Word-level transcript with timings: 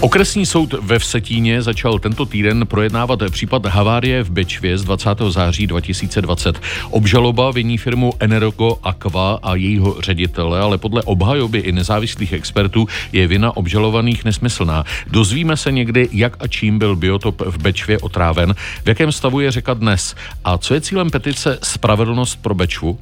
Okresní 0.00 0.46
soud 0.46 0.72
ve 0.72 0.98
Vsetíně 0.98 1.62
začal 1.62 1.98
tento 1.98 2.26
týden 2.26 2.66
projednávat 2.66 3.18
případ 3.30 3.66
havárie 3.66 4.22
v 4.22 4.30
Bečvě 4.30 4.78
z 4.78 4.84
20. 4.84 5.08
září 5.28 5.66
2020. 5.66 6.60
Obžaloba 6.90 7.50
viní 7.50 7.78
firmu 7.78 8.12
Energo 8.20 8.78
Aqua 8.82 9.38
a 9.42 9.54
jejího 9.54 9.96
ředitele, 10.00 10.60
ale 10.60 10.78
podle 10.78 11.02
obhajoby 11.02 11.58
i 11.58 11.72
nezávislých 11.72 12.32
expertů 12.32 12.86
je 13.12 13.26
vina 13.26 13.56
obžalovaných 13.56 14.24
nesmyslná. 14.24 14.84
Dozvíme 15.06 15.56
se 15.56 15.72
někdy, 15.72 16.08
jak 16.12 16.36
a 16.40 16.46
čím 16.46 16.78
byl 16.78 16.96
biotop 16.96 17.42
v 17.46 17.58
Bečvě 17.62 17.98
otráven, 17.98 18.54
v 18.84 18.88
jakém 18.88 19.12
stavu 19.12 19.40
je 19.40 19.50
řeka 19.50 19.74
dnes 19.74 20.14
a 20.44 20.58
co 20.58 20.74
je 20.74 20.80
cílem 20.80 21.10
petice 21.10 21.58
Spravedlnost 21.62 22.42
pro 22.42 22.54
Bečvu. 22.54 22.98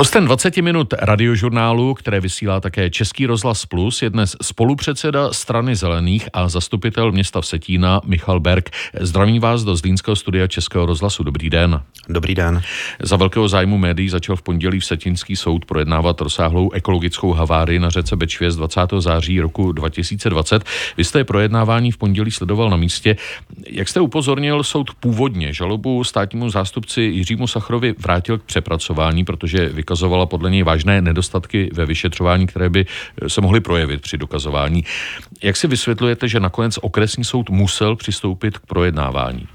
Hostem 0.00 0.24
20 0.24 0.56
minut 0.56 0.94
radiožurnálu, 0.98 1.94
které 1.94 2.20
vysílá 2.20 2.60
také 2.60 2.90
Český 2.90 3.26
rozhlas 3.26 3.66
Plus, 3.66 4.02
je 4.02 4.10
dnes 4.10 4.36
spolupředseda 4.42 5.32
strany 5.32 5.76
Zelených 5.76 6.28
a 6.32 6.48
zastupitel 6.48 7.12
města 7.12 7.40
Vsetína 7.40 8.00
Michal 8.04 8.40
Berg. 8.40 8.70
Zdravím 9.00 9.40
vás 9.40 9.64
do 9.64 9.76
Zlínského 9.76 10.16
studia 10.16 10.46
Českého 10.46 10.86
rozhlasu. 10.86 11.22
Dobrý 11.22 11.50
den. 11.50 11.82
Dobrý 12.08 12.34
den. 12.34 12.62
Za 13.02 13.16
velkého 13.16 13.48
zájmu 13.48 13.78
médií 13.78 14.08
začal 14.08 14.36
v 14.36 14.42
pondělí 14.42 14.78
Vsetínský 14.78 15.36
soud 15.36 15.64
projednávat 15.64 16.20
rozsáhlou 16.20 16.70
ekologickou 16.70 17.32
havárii 17.32 17.78
na 17.78 17.90
řece 17.90 18.16
Bečvě 18.16 18.50
z 18.50 18.56
20. 18.56 18.80
září 18.98 19.40
roku 19.40 19.72
2020. 19.72 20.64
Vy 20.96 21.04
jste 21.04 21.24
projednávání 21.24 21.92
v 21.92 21.96
pondělí 21.96 22.30
sledoval 22.30 22.70
na 22.70 22.76
místě. 22.76 23.16
Jak 23.66 23.88
jste 23.88 24.00
upozornil, 24.00 24.62
soud 24.62 24.90
původně 25.00 25.52
žalobu 25.52 26.04
státnímu 26.04 26.50
zástupci 26.50 27.02
Jiřímu 27.02 27.46
Sachrovi 27.46 27.94
vrátil 27.98 28.38
k 28.38 28.42
přepracování, 28.42 29.24
protože 29.24 29.68
vykazovala 29.90 30.26
podle 30.26 30.50
něj 30.50 30.62
vážné 30.62 31.02
nedostatky 31.02 31.70
ve 31.74 31.86
vyšetřování, 31.86 32.46
které 32.46 32.70
by 32.70 32.86
se 33.26 33.40
mohly 33.40 33.60
projevit 33.60 34.00
při 34.00 34.18
dokazování. 34.18 34.84
Jak 35.42 35.56
si 35.56 35.66
vysvětlujete, 35.66 36.28
že 36.28 36.40
nakonec 36.40 36.78
okresní 36.78 37.24
soud 37.24 37.50
musel 37.50 37.96
přistoupit 37.96 38.58
k 38.58 38.66
projednávání? 38.66 39.48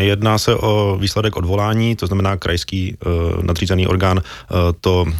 Jedná 0.00 0.38
se 0.38 0.54
o 0.54 0.96
výsledek 0.96 1.36
odvolání, 1.36 1.96
to 1.96 2.06
znamená 2.06 2.36
krajský 2.36 2.96
uh, 2.96 3.44
nadřízený 3.44 3.86
orgán 3.86 4.18
uh, 4.18 4.56
to 4.80 5.04
uh, 5.04 5.10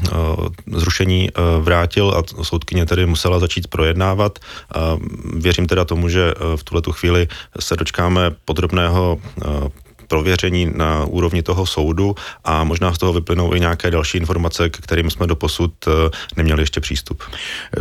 zrušení 0.67 1.31
uh, 1.31 1.65
vrátil 1.65 2.11
a 2.11 2.43
soudkyně 2.43 2.87
tedy 2.87 3.07
musela 3.07 3.39
začít 3.39 3.69
projednávat. 3.69 4.39
Uh, 4.39 4.99
věřím 5.39 5.67
teda 5.67 5.85
tomu, 5.85 6.09
že 6.09 6.35
v 6.57 6.65
tuhle 6.65 6.83
chvíli 6.91 7.29
se 7.61 7.77
dočkáme 7.77 8.35
podrobného 8.45 9.19
uh, 9.21 9.69
prověření 10.09 10.73
na 10.75 11.05
úrovni 11.05 11.43
toho 11.43 11.67
soudu 11.67 12.15
a 12.45 12.65
možná 12.65 12.93
z 12.93 12.99
toho 12.99 13.13
vyplynou 13.13 13.55
i 13.55 13.61
nějaké 13.61 13.91
další 13.91 14.19
informace, 14.19 14.71
k 14.71 14.77
kterým 14.77 15.11
jsme 15.11 15.27
do 15.27 15.37
posud 15.37 15.73
eh, 15.87 15.91
neměli 16.37 16.63
ještě 16.63 16.81
přístup. 16.81 17.23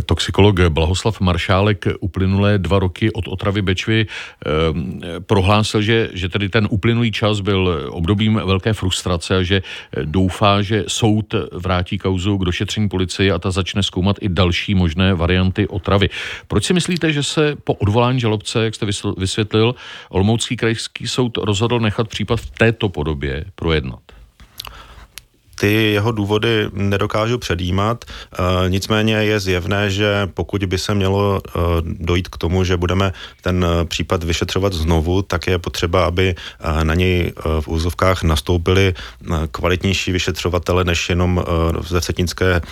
Toxikolog 0.06 0.60
Blahoslav 0.68 1.20
Maršálek 1.20 1.86
uplynulé 2.00 2.58
dva 2.58 2.78
roky 2.78 3.12
od 3.12 3.28
otravy 3.28 3.62
Bečvy 3.62 4.06
eh, 4.06 4.50
prohlásil, 5.20 5.82
že, 5.82 6.10
že 6.12 6.28
tedy 6.28 6.48
ten 6.48 6.68
uplynulý 6.70 7.12
čas 7.12 7.40
byl 7.40 7.88
obdobím 7.90 8.40
velké 8.44 8.72
frustrace 8.72 9.36
a 9.36 9.42
že 9.42 9.62
doufá, 10.04 10.62
že 10.62 10.84
soud 10.86 11.34
vrátí 11.52 11.98
kauzu 11.98 12.38
k 12.38 12.44
došetření 12.44 12.88
policie 12.88 13.32
a 13.32 13.38
ta 13.38 13.50
začne 13.50 13.82
zkoumat 13.82 14.16
i 14.20 14.28
další 14.28 14.74
možné 14.74 15.14
varianty 15.14 15.68
otravy. 15.68 16.08
Proč 16.48 16.64
si 16.64 16.72
myslíte, 16.74 17.12
že 17.12 17.22
se 17.22 17.56
po 17.64 17.74
odvolání 17.74 18.20
žalobce, 18.20 18.64
jak 18.64 18.74
jste 18.74 18.86
vysvětlil, 19.18 19.74
Olmoucký 20.08 20.56
krajský 20.56 21.08
soud 21.08 21.38
rozhodl 21.38 21.80
nechat 21.80 22.08
případ 22.16 22.40
v 22.40 22.50
této 22.50 22.88
podobě 22.88 23.44
projednat? 23.54 24.15
Ty 25.60 25.92
jeho 25.92 26.12
důvody 26.12 26.68
nedokážu 26.72 27.38
předjímat, 27.38 28.04
e, 28.04 28.70
nicméně 28.70 29.14
je 29.14 29.40
zjevné, 29.40 29.90
že 29.90 30.28
pokud 30.34 30.64
by 30.64 30.78
se 30.78 30.94
mělo 30.94 31.40
e, 31.40 31.50
dojít 31.82 32.28
k 32.28 32.38
tomu, 32.38 32.64
že 32.64 32.76
budeme 32.76 33.12
ten 33.42 33.64
e, 33.64 33.84
případ 33.84 34.24
vyšetřovat 34.24 34.72
znovu, 34.72 35.22
tak 35.22 35.46
je 35.46 35.58
potřeba, 35.58 36.04
aby 36.04 36.34
na 36.82 36.94
něj 36.94 37.32
v 37.60 37.68
úzovkách 37.68 38.22
nastoupili 38.22 38.94
kvalitnější 39.50 40.12
vyšetřovatele 40.12 40.84
než 40.84 41.08
jenom 41.08 41.44
ze 41.88 42.00
vsetnické 42.00 42.50
e, 42.56 42.62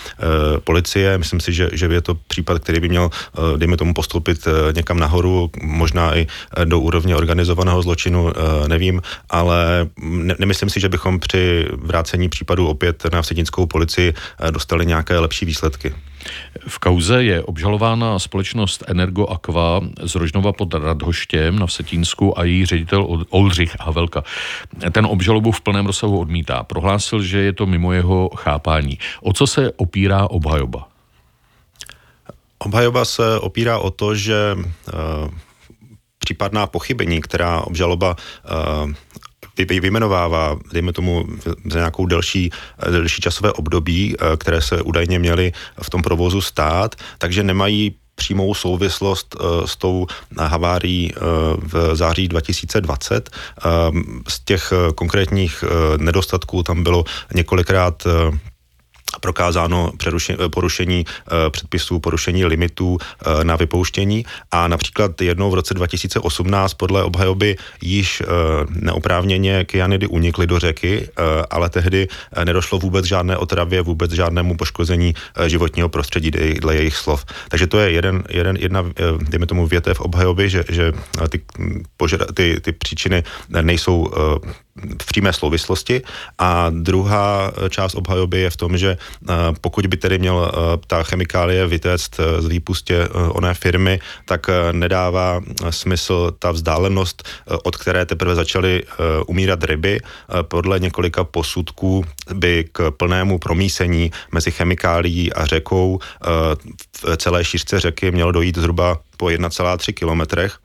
policie. 0.61 1.19
Myslím 1.19 1.41
si, 1.41 1.53
že, 1.53 1.71
že 1.72 1.87
je 1.87 2.01
to 2.01 2.15
případ, 2.15 2.59
který 2.59 2.81
by 2.81 2.89
měl, 2.89 3.11
dejme 3.56 3.77
tomu, 3.77 3.95
postoupit 3.95 4.49
někam 4.77 4.99
nahoru, 4.99 5.51
možná 5.62 6.16
i 6.16 6.27
do 6.65 6.81
úrovně 6.81 7.16
organizovaného 7.16 7.83
zločinu, 7.83 8.33
nevím, 8.69 9.03
ale 9.31 9.89
ne, 10.03 10.34
nemyslím 10.39 10.71
si, 10.71 10.81
že 10.81 10.89
bychom 10.89 11.21
při 11.21 11.69
vrácení 11.72 12.28
případu 12.28 12.74
opět 12.75 13.07
na 13.12 13.23
vsednickou 13.23 13.67
policii 13.67 14.11
eh, 14.11 14.51
dostali 14.51 14.87
nějaké 14.87 15.19
lepší 15.19 15.47
výsledky. 15.47 15.95
V 16.67 16.79
kauze 16.79 17.25
je 17.25 17.43
obžalována 17.43 18.19
společnost 18.19 18.83
Energo 18.89 19.27
Aqua 19.27 19.81
z 20.03 20.15
Rožnova 20.15 20.53
pod 20.53 20.75
Radhoštěm 20.75 21.59
na 21.59 21.67
Vsetínsku 21.67 22.39
a 22.39 22.45
její 22.45 22.67
ředitel 22.67 23.25
Oldřich 23.31 23.77
Havelka. 23.81 24.25
Ten 24.93 25.07
obžalobu 25.07 25.53
v 25.53 25.61
plném 25.61 25.87
rozsahu 25.87 26.21
odmítá. 26.21 26.65
Prohlásil, 26.65 27.23
že 27.23 27.39
je 27.39 27.53
to 27.53 27.67
mimo 27.67 27.93
jeho 27.93 28.31
chápání. 28.37 28.99
O 29.23 29.33
co 29.33 29.47
se 29.47 29.73
opírá 29.77 30.31
obhajoba? 30.31 30.89
Obhajoba 32.59 33.05
se 33.05 33.39
opírá 33.41 33.79
o 33.79 33.91
to, 33.91 34.15
že 34.15 34.57
uh, 34.57 35.29
případná 36.19 36.67
pochybení, 36.67 37.21
která 37.21 37.61
obžaloba 37.61 38.17
uh, 38.17 38.93
vyjmenovává, 39.59 40.59
dejme 40.72 40.92
tomu, 40.92 41.25
za 41.70 41.78
nějakou 41.78 42.06
delší, 42.06 42.50
delší 42.91 43.22
časové 43.22 43.53
období, 43.53 44.15
eh, 44.15 44.37
které 44.37 44.60
se 44.60 44.82
údajně 44.82 45.19
měly 45.19 45.53
v 45.82 45.91
tom 45.91 46.03
provozu 46.03 46.41
stát, 46.41 46.94
takže 47.19 47.42
nemají 47.42 47.94
přímou 48.15 48.54
souvislost 48.54 49.37
uh, 49.41 49.66
s 49.66 49.76
tou 49.76 50.06
havárií 50.38 51.12
uh, 51.15 51.20
v 51.59 51.97
září 51.97 52.28
2020. 52.28 53.31
Uh, 53.31 54.00
z 54.28 54.41
těch 54.41 54.72
konkrétních 54.94 55.65
nedostatků 55.97 56.62
tam 56.62 56.82
bylo 56.82 57.04
několikrát 57.34 58.06
prokázáno 59.21 59.93
porušení 60.51 61.05
eh, 61.07 61.51
předpisů, 61.51 61.99
porušení 61.99 62.45
limitů 62.45 62.99
eh, 63.01 63.45
na 63.45 63.57
vypouštění 63.57 64.25
a 64.51 64.69
například 64.69 65.21
jednou 65.21 65.51
v 65.51 65.55
roce 65.55 65.75
2018 65.75 66.75
podle 66.75 67.05
obhajoby 67.05 67.57
již 67.83 68.21
eh, 68.21 68.27
neoprávněně 68.69 69.65
kyanidy 69.65 70.07
unikly 70.07 70.47
do 70.47 70.59
řeky, 70.59 71.09
ale 71.51 71.71
tehdy 71.71 72.09
nedošlo 72.45 72.79
vůbec 72.79 73.05
žádné 73.05 73.37
otravě, 73.37 73.83
vůbec 73.83 74.11
žádnému 74.11 74.57
poškození 74.57 75.15
životního 75.47 75.89
prostředí 75.89 76.31
dle 76.31 76.77
jejich 76.77 76.97
slov. 76.97 77.25
Takže 77.49 77.67
to 77.67 77.79
je 77.79 77.91
jeden, 77.91 78.25
jeden, 78.29 78.57
jedna, 78.57 78.85
dejme 79.29 79.47
tomu, 79.47 79.67
větev 79.67 80.01
obhajoby, 80.01 80.51
že, 80.51 80.65
že 80.69 80.93
ty, 81.29 81.41
požada, 81.97 82.27
ty, 82.35 82.61
ty 82.61 82.73
příčiny 82.73 83.23
nejsou 83.49 84.11
v 85.03 85.07
přímé 85.07 85.33
souvislosti 85.33 86.03
a 86.39 86.71
druhá 86.71 87.53
část 87.71 87.95
obhajoby 87.95 88.41
je 88.41 88.51
v 88.51 88.57
tom, 88.57 88.79
že 88.79 88.91
eh, 88.97 89.35
pokud 89.61 89.87
by 89.87 89.97
tedy 89.97 90.19
měl 90.19 90.53
eh, 90.53 90.79
ta 90.87 91.03
chemikálie 91.03 91.67
vytéct 91.67 92.21
eh, 92.21 92.43
z 92.43 92.47
výpustě 92.47 93.09
oné 93.29 93.55
firmy, 93.55 94.01
tak 94.25 94.47
nedává 94.73 95.41
smysl 95.71 96.33
ta 96.39 96.51
vzdálenost, 96.51 97.29
od 97.63 97.77
které 97.77 98.07
teprve 98.07 98.34
začaly 98.34 98.83
umírat 99.27 99.65
ryby. 99.65 100.01
Podle 100.43 100.81
několika 100.81 101.25
posudků 101.25 102.05
by 102.34 102.65
k 102.73 102.91
plnému 102.91 103.39
promísení 103.39 104.11
mezi 104.33 104.51
chemikálií 104.51 105.33
a 105.33 105.47
řekou 105.47 105.99
v 107.03 107.17
celé 107.17 107.45
šířce 107.45 107.81
řeky 107.81 108.11
mělo 108.11 108.33
dojít 108.33 108.59
zhruba 108.59 108.99
po 109.17 109.27
1,3 109.27 109.95
kilometrech 109.95 110.59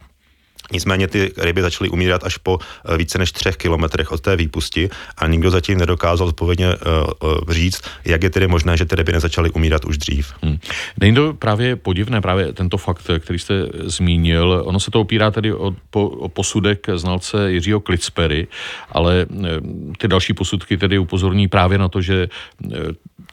Nicméně 0.72 1.08
ty 1.08 1.32
ryby 1.38 1.62
začaly 1.62 1.90
umírat 1.90 2.24
až 2.24 2.38
po 2.38 2.60
eh, 2.60 2.98
více 2.98 3.18
než 3.18 3.32
třech 3.32 3.58
kilometrech 3.58 4.12
od 4.12 4.22
té 4.22 4.36
výpusti 4.36 4.90
a 5.18 5.28
nikdo 5.28 5.52
zatím 5.52 5.78
nedokázal 5.78 6.28
odpovědně 6.28 6.68
uh, 6.68 7.54
říct, 7.54 7.82
jak 8.06 8.24
je 8.24 8.30
tedy 8.30 8.48
možné, 8.48 8.78
že 8.78 8.86
ty 8.86 8.96
ryby 8.96 9.12
nezačaly 9.12 9.50
umírat 9.50 9.86
už 9.86 9.98
dřív. 9.98 10.34
Hmm. 10.42 10.58
Není 11.00 11.16
to 11.16 11.34
právě 11.34 11.76
podivné, 11.76 12.22
právě 12.22 12.54
tento 12.54 12.78
fakt, 12.78 13.10
který 13.20 13.40
jste 13.40 13.54
zmínil. 13.74 14.62
Ono 14.66 14.80
se 14.80 14.92
to 14.92 15.02
opírá 15.02 15.32
tedy 15.32 15.54
o, 15.54 15.76
po, 15.90 16.10
o 16.10 16.30
posudek 16.30 16.88
znalce 16.96 17.52
Jiřího 17.52 17.80
Klitspery, 17.80 18.48
ale 18.92 19.26
ty 19.98 20.08
další 20.08 20.34
posudky 20.34 20.78
tedy 20.78 21.00
upozorní 21.00 21.48
právě 21.48 21.78
na 21.78 21.88
to, 21.88 22.02
že 22.02 22.30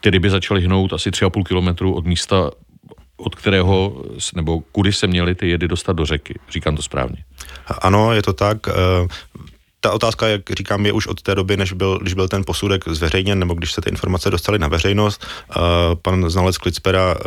ty 0.01 0.09
ryby 0.09 0.29
začaly 0.29 0.61
hnout 0.61 0.93
asi 0.93 1.09
3,5 1.09 1.43
kilometru 1.43 1.93
od 1.93 2.05
místa 2.05 2.51
od 3.17 3.35
kterého, 3.35 4.03
nebo 4.35 4.59
kudy 4.59 4.93
se 4.93 5.07
měly 5.07 5.35
ty 5.35 5.49
jedy 5.49 5.67
dostat 5.67 5.93
do 5.93 6.05
řeky. 6.05 6.39
Říkám 6.51 6.75
to 6.75 6.81
správně. 6.81 7.17
Ano, 7.81 8.13
je 8.13 8.21
to 8.21 8.33
tak. 8.33 8.57
Eh, 8.67 8.73
ta 9.79 9.91
otázka, 9.91 10.27
jak 10.27 10.41
říkám, 10.51 10.85
je 10.85 10.91
už 10.91 11.07
od 11.07 11.21
té 11.21 11.35
doby, 11.35 11.57
než 11.57 11.73
byl, 11.73 11.99
když 11.99 12.13
byl 12.13 12.27
ten 12.27 12.43
posudek 12.45 12.87
zveřejněn, 12.87 13.39
nebo 13.39 13.53
když 13.53 13.71
se 13.71 13.81
ty 13.81 13.89
informace 13.89 14.29
dostaly 14.29 14.59
na 14.59 14.67
veřejnost. 14.67 15.25
Eh, 15.25 15.55
pan 16.01 16.29
znalec 16.29 16.57
Klicpera 16.57 17.15
eh, 17.19 17.23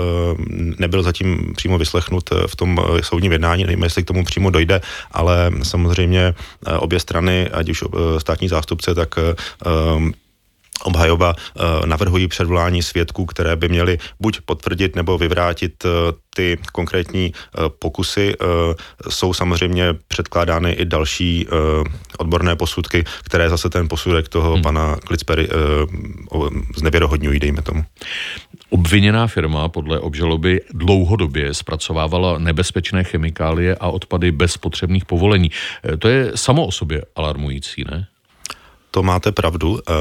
nebyl 0.78 1.02
zatím 1.02 1.52
přímo 1.56 1.78
vyslechnut 1.78 2.30
v 2.46 2.56
tom 2.56 2.78
soudním 3.00 3.32
jednání, 3.32 3.64
nevím, 3.64 3.82
jestli 3.82 4.02
k 4.02 4.06
tomu 4.06 4.24
přímo 4.24 4.50
dojde, 4.50 4.80
ale 5.12 5.50
samozřejmě 5.62 6.34
obě 6.78 7.00
strany, 7.00 7.50
ať 7.50 7.68
už 7.68 7.84
státní 8.18 8.48
zástupce, 8.48 8.94
tak 8.94 9.14
obhajoba 10.84 11.34
navrhují 11.84 12.28
předvolání 12.28 12.82
svědků, 12.82 13.26
které 13.26 13.56
by 13.56 13.68
měly 13.68 13.98
buď 14.20 14.40
potvrdit 14.40 14.96
nebo 14.96 15.18
vyvrátit 15.18 15.86
ty 16.34 16.58
konkrétní 16.72 17.32
pokusy. 17.78 18.34
Jsou 19.08 19.34
samozřejmě 19.34 19.84
předkládány 20.08 20.72
i 20.72 20.84
další 20.84 21.46
odborné 22.18 22.56
posudky, 22.56 23.04
které 23.24 23.50
zase 23.50 23.70
ten 23.70 23.88
posudek 23.88 24.28
toho 24.28 24.52
hmm. 24.52 24.62
pana 24.62 24.96
Klitspery 24.96 25.48
znevěrohodňují, 26.76 27.40
dejme 27.40 27.62
tomu. 27.62 27.84
Obviněná 28.70 29.26
firma 29.26 29.68
podle 29.68 29.98
obžaloby 29.98 30.60
dlouhodobě 30.74 31.54
zpracovávala 31.54 32.38
nebezpečné 32.38 33.04
chemikálie 33.04 33.76
a 33.80 33.88
odpady 33.88 34.32
bez 34.32 34.56
potřebných 34.56 35.04
povolení. 35.04 35.50
To 35.98 36.08
je 36.08 36.32
samo 36.34 36.66
o 36.66 36.72
sobě 36.72 37.02
alarmující, 37.16 37.84
ne? 37.90 38.06
To 38.90 39.02
máte 39.02 39.32
pravdu. 39.32 39.78
Eh, 39.88 39.92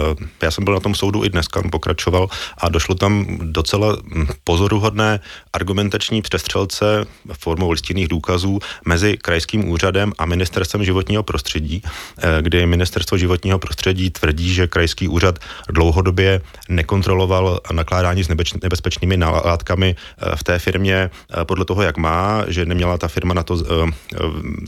já 0.41 0.51
jsem 0.51 0.63
byl 0.63 0.74
na 0.74 0.80
tom 0.80 0.95
soudu 0.95 1.25
i 1.25 1.30
dneska, 1.30 1.62
pokračoval 1.71 2.27
a 2.57 2.69
došlo 2.69 2.95
tam 2.95 3.25
docela 3.41 3.97
hm, 4.03 4.27
pozoruhodné 4.44 5.19
argumentační 5.53 6.21
přestřelce 6.21 7.06
formou 7.39 7.71
listinných 7.71 8.07
důkazů 8.07 8.59
mezi 8.86 9.18
krajským 9.18 9.69
úřadem 9.69 10.13
a 10.18 10.25
ministerstvem 10.25 10.83
životního 10.83 11.24
prostředí, 11.24 11.83
eh, 12.18 12.41
kdy 12.41 12.65
ministerstvo 12.65 13.18
životního 13.18 13.59
prostředí 13.59 14.09
tvrdí, 14.09 14.53
že 14.53 14.68
krajský 14.68 15.07
úřad 15.07 15.39
dlouhodobě 15.69 16.42
nekontroloval 16.69 17.59
nakládání 17.71 18.24
s 18.24 18.30
nebezpečnými 18.63 19.18
látkami 19.25 19.95
eh, 19.95 20.35
v 20.35 20.44
té 20.44 20.59
firmě 20.59 21.09
podle 21.44 21.65
toho, 21.65 21.81
jak 21.81 21.97
má, 21.97 22.44
že 22.47 22.65
neměla 22.65 22.97
ta 22.97 23.07
firma 23.07 23.33
na 23.33 23.44
to 23.44 23.57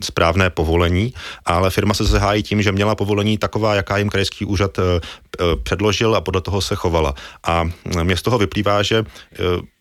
správné 0.03 0.49
povolení, 0.49 1.13
ale 1.45 1.69
firma 1.69 1.93
se 1.93 2.05
zahájí 2.05 2.43
tím, 2.43 2.61
že 2.61 2.71
měla 2.71 2.95
povolení 2.95 3.37
taková, 3.37 3.75
jaká 3.75 3.97
jim 3.97 4.09
krajský 4.11 4.45
úřad 4.45 4.79
eh, 4.79 4.83
eh, 4.83 5.43
předložil 5.63 6.15
a 6.15 6.21
podle 6.21 6.41
toho 6.41 6.61
se 6.61 6.75
chovala. 6.75 7.15
A 7.43 7.63
eh, 7.63 8.03
mě 8.03 8.17
z 8.17 8.21
toho 8.21 8.37
vyplývá, 8.37 8.83
že 8.83 9.03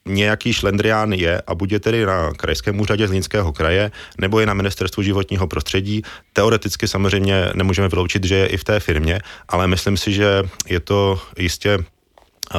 nějaký 0.06 0.52
šlendrián 0.52 1.12
je 1.12 1.42
a 1.46 1.54
bude 1.54 1.80
tedy 1.80 2.06
na 2.06 2.32
krajském 2.32 2.80
úřadě 2.80 3.08
Zlínského 3.08 3.52
kraje 3.52 3.90
nebo 4.18 4.40
je 4.40 4.46
na 4.46 4.54
ministerstvu 4.54 5.02
životního 5.02 5.46
prostředí. 5.46 6.02
Teoreticky 6.32 6.88
samozřejmě 6.88 7.50
nemůžeme 7.54 7.88
vyloučit, 7.88 8.24
že 8.24 8.34
je 8.34 8.46
i 8.46 8.56
v 8.56 8.64
té 8.64 8.80
firmě, 8.80 9.20
ale 9.48 9.68
myslím 9.68 9.96
si, 9.96 10.12
že 10.12 10.42
je 10.66 10.80
to 10.80 11.20
jistě 11.38 11.78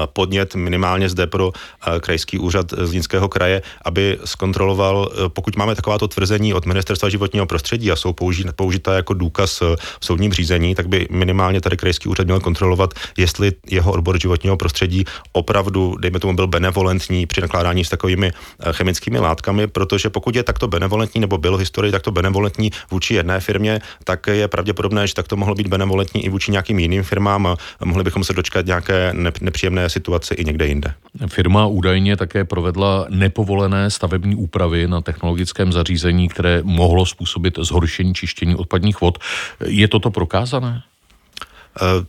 podnět 0.05 0.55
minimálně 0.55 1.09
zde 1.09 1.27
pro 1.27 1.51
krajský 1.99 2.39
úřad 2.39 2.73
Zlínského 2.77 3.29
kraje, 3.29 3.61
aby 3.85 4.17
zkontroloval, 4.25 5.11
pokud 5.27 5.55
máme 5.55 5.75
takováto 5.75 6.07
tvrzení 6.07 6.53
od 6.53 6.65
Ministerstva 6.65 7.09
životního 7.09 7.45
prostředí 7.45 7.91
a 7.91 7.95
jsou 7.95 8.13
použita 8.55 8.93
jako 8.93 9.13
důkaz 9.13 9.61
v 9.99 10.05
soudním 10.05 10.33
řízení, 10.33 10.75
tak 10.75 10.87
by 10.87 11.07
minimálně 11.11 11.61
tady 11.61 11.77
krajský 11.77 12.09
úřad 12.09 12.25
měl 12.25 12.39
kontrolovat, 12.39 12.93
jestli 13.17 13.51
jeho 13.69 13.91
odbor 13.91 14.19
životního 14.21 14.57
prostředí 14.57 15.05
opravdu, 15.31 15.95
dejme 15.99 16.19
tomu, 16.19 16.35
byl 16.35 16.47
benevolentní 16.47 17.25
při 17.25 17.41
nakládání 17.41 17.85
s 17.85 17.89
takovými 17.89 18.31
chemickými 18.71 19.19
látkami, 19.19 19.67
protože 19.67 20.09
pokud 20.09 20.35
je 20.35 20.43
takto 20.43 20.67
benevolentní 20.67 21.21
nebo 21.21 21.37
byl 21.37 21.57
historii 21.57 21.91
takto 21.91 22.11
benevolentní 22.11 22.71
vůči 22.91 23.13
jedné 23.13 23.39
firmě, 23.39 23.81
tak 24.03 24.27
je 24.27 24.47
pravděpodobné, 24.47 25.07
že 25.07 25.13
takto 25.13 25.35
mohlo 25.35 25.55
být 25.55 25.67
benevolentní 25.67 26.25
i 26.25 26.29
vůči 26.29 26.51
nějakým 26.51 26.79
jiným 26.79 27.03
firmám 27.03 27.55
mohli 27.85 28.03
bychom 28.03 28.23
se 28.23 28.33
dočkat 28.33 28.65
nějaké 28.65 29.13
nepříjemné 29.41 29.80
jiné 29.81 29.89
situaci 29.89 30.33
i 30.33 30.45
někde 30.45 30.67
jinde. 30.67 30.93
Firma 31.27 31.65
údajně 31.65 32.17
také 32.17 32.45
provedla 32.45 33.05
nepovolené 33.09 33.89
stavební 33.89 34.35
úpravy 34.35 34.87
na 34.87 35.01
technologickém 35.01 35.71
zařízení, 35.71 36.29
které 36.29 36.61
mohlo 36.63 37.05
způsobit 37.05 37.57
zhoršení 37.57 38.13
čištění 38.13 38.55
odpadních 38.55 39.01
vod. 39.01 39.17
Je 39.65 39.87
toto 39.87 40.11
prokázané? 40.11 40.83
Uh, 41.81 42.05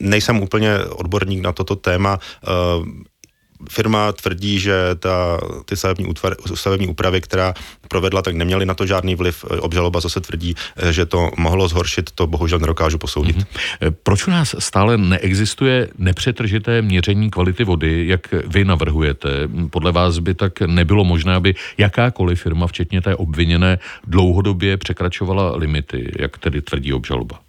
nejsem 0.00 0.42
úplně 0.42 0.78
odborník 0.78 1.42
na 1.42 1.52
toto 1.52 1.76
téma. 1.76 2.18
Firma 3.68 4.12
tvrdí, 4.12 4.60
že 4.60 4.74
ta, 4.98 5.40
ty 5.64 5.76
stavební, 5.76 6.06
útvar, 6.06 6.36
stavební 6.54 6.86
úpravy, 6.88 7.20
která 7.20 7.54
provedla, 7.88 8.22
tak 8.22 8.34
neměly 8.34 8.66
na 8.66 8.74
to 8.74 8.86
žádný 8.86 9.14
vliv. 9.14 9.44
Obžaloba 9.44 10.00
zase 10.00 10.20
tvrdí, 10.20 10.54
že 10.90 11.06
to 11.06 11.30
mohlo 11.36 11.68
zhoršit, 11.68 12.10
to 12.10 12.26
bohužel 12.26 12.58
nedokážu 12.58 12.98
posoudit. 12.98 13.36
Mm-hmm. 13.36 13.94
Proč 14.02 14.26
u 14.26 14.30
nás 14.30 14.54
stále 14.58 14.98
neexistuje 14.98 15.88
nepřetržité 15.98 16.82
měření 16.82 17.30
kvality 17.30 17.64
vody, 17.64 18.06
jak 18.06 18.34
vy 18.46 18.64
navrhujete? 18.64 19.28
Podle 19.70 19.92
vás 19.92 20.18
by 20.18 20.34
tak 20.34 20.60
nebylo 20.60 21.04
možné, 21.04 21.34
aby 21.34 21.54
jakákoliv 21.78 22.42
firma, 22.42 22.66
včetně 22.66 23.00
té 23.00 23.16
obviněné, 23.16 23.78
dlouhodobě 24.06 24.76
překračovala 24.76 25.56
limity, 25.56 26.12
jak 26.18 26.38
tedy 26.38 26.62
tvrdí 26.62 26.92
obžaloba? 26.92 27.40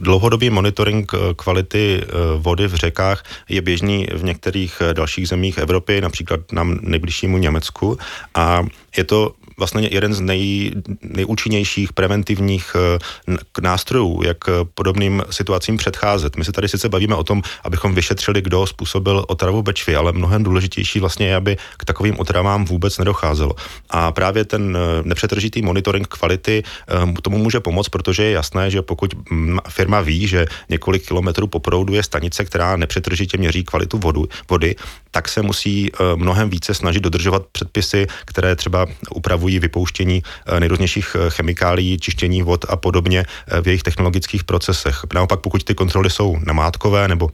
Dlouhodobý 0.00 0.50
monitoring 0.50 1.12
eh, 1.14 1.34
kvality 1.36 2.00
eh, 2.02 2.06
vody 2.36 2.66
v 2.66 2.74
řekách 2.74 3.24
je 3.48 3.62
běžný 3.62 4.06
v 4.14 4.24
některých 4.24 4.80
eh, 4.80 4.94
dalších 4.94 5.28
zemích 5.28 5.58
Evropy, 5.58 6.00
například 6.00 6.52
na 6.52 6.64
nejbližšímu 6.64 7.38
Německu. 7.38 7.98
A 8.34 8.66
je 8.96 9.04
to 9.04 9.32
vlastně 9.58 9.88
jeden 9.92 10.14
z 10.14 10.20
nej, 10.20 10.72
nejúčinnějších 11.02 11.92
preventivních 11.92 12.76
eh, 12.76 13.36
nástrojů, 13.60 14.22
jak 14.24 14.36
eh, 14.48 14.52
podobným 14.74 15.22
situacím 15.30 15.76
předcházet. 15.76 16.36
My 16.36 16.44
se 16.44 16.52
tady 16.52 16.68
sice 16.68 16.88
bavíme 16.88 17.14
o 17.14 17.24
tom, 17.24 17.42
abychom 17.64 17.94
vyšetřili, 17.94 18.42
kdo 18.42 18.66
způsobil 18.66 19.24
otravu 19.28 19.62
Bečvy, 19.62 19.96
ale 19.96 20.12
mnohem 20.12 20.42
důležitější 20.42 21.00
vlastně 21.00 21.26
je, 21.26 21.36
aby 21.36 21.56
k 21.76 21.84
takovým 21.84 22.18
otravám 22.18 22.64
vůbec 22.64 22.98
nedocházelo. 22.98 23.52
A 23.90 24.12
právě 24.12 24.44
ten 24.44 24.76
eh, 24.76 25.02
nepřetržitý 25.02 25.62
monitoring 25.62 26.08
kvality 26.08 26.62
tomu 27.22 27.38
může 27.38 27.60
pomoct, 27.60 27.88
protože 27.88 28.24
je 28.24 28.30
jasné, 28.30 28.70
že 28.70 28.82
pokud 28.82 29.30
mm, 29.30 29.58
firma 29.68 30.00
ví, 30.00 30.26
že 30.26 30.46
několik 30.68 31.06
kilometrů 31.06 31.46
po 31.46 31.60
proudu 31.60 31.94
je 31.94 32.02
stanice, 32.02 32.44
která 32.44 32.76
nepřetržitě 32.76 33.38
měří 33.38 33.64
kvalitu 33.64 33.98
vodu, 33.98 34.28
vody, 34.50 34.76
tak 35.10 35.28
se 35.28 35.42
musí 35.42 35.90
mnohem 36.14 36.50
více 36.50 36.74
snažit 36.74 37.00
dodržovat 37.00 37.42
předpisy, 37.52 38.06
které 38.24 38.56
třeba 38.56 38.86
upravují 39.14 39.47
upravují 39.48 39.58
vypouštění 39.58 40.22
eh, 40.22 40.60
nejrůznějších 40.60 41.16
eh, 41.16 41.30
chemikálií, 41.30 41.98
čištění 41.98 42.42
vod 42.42 42.64
a 42.68 42.76
podobně 42.76 43.24
eh, 43.24 43.62
v 43.62 43.66
jejich 43.66 43.82
technologických 43.82 44.44
procesech. 44.44 45.08
Naopak, 45.14 45.40
pokud 45.40 45.64
ty 45.64 45.74
kontroly 45.74 46.10
jsou 46.10 46.36
namátkové 46.44 47.08
nebo 47.08 47.30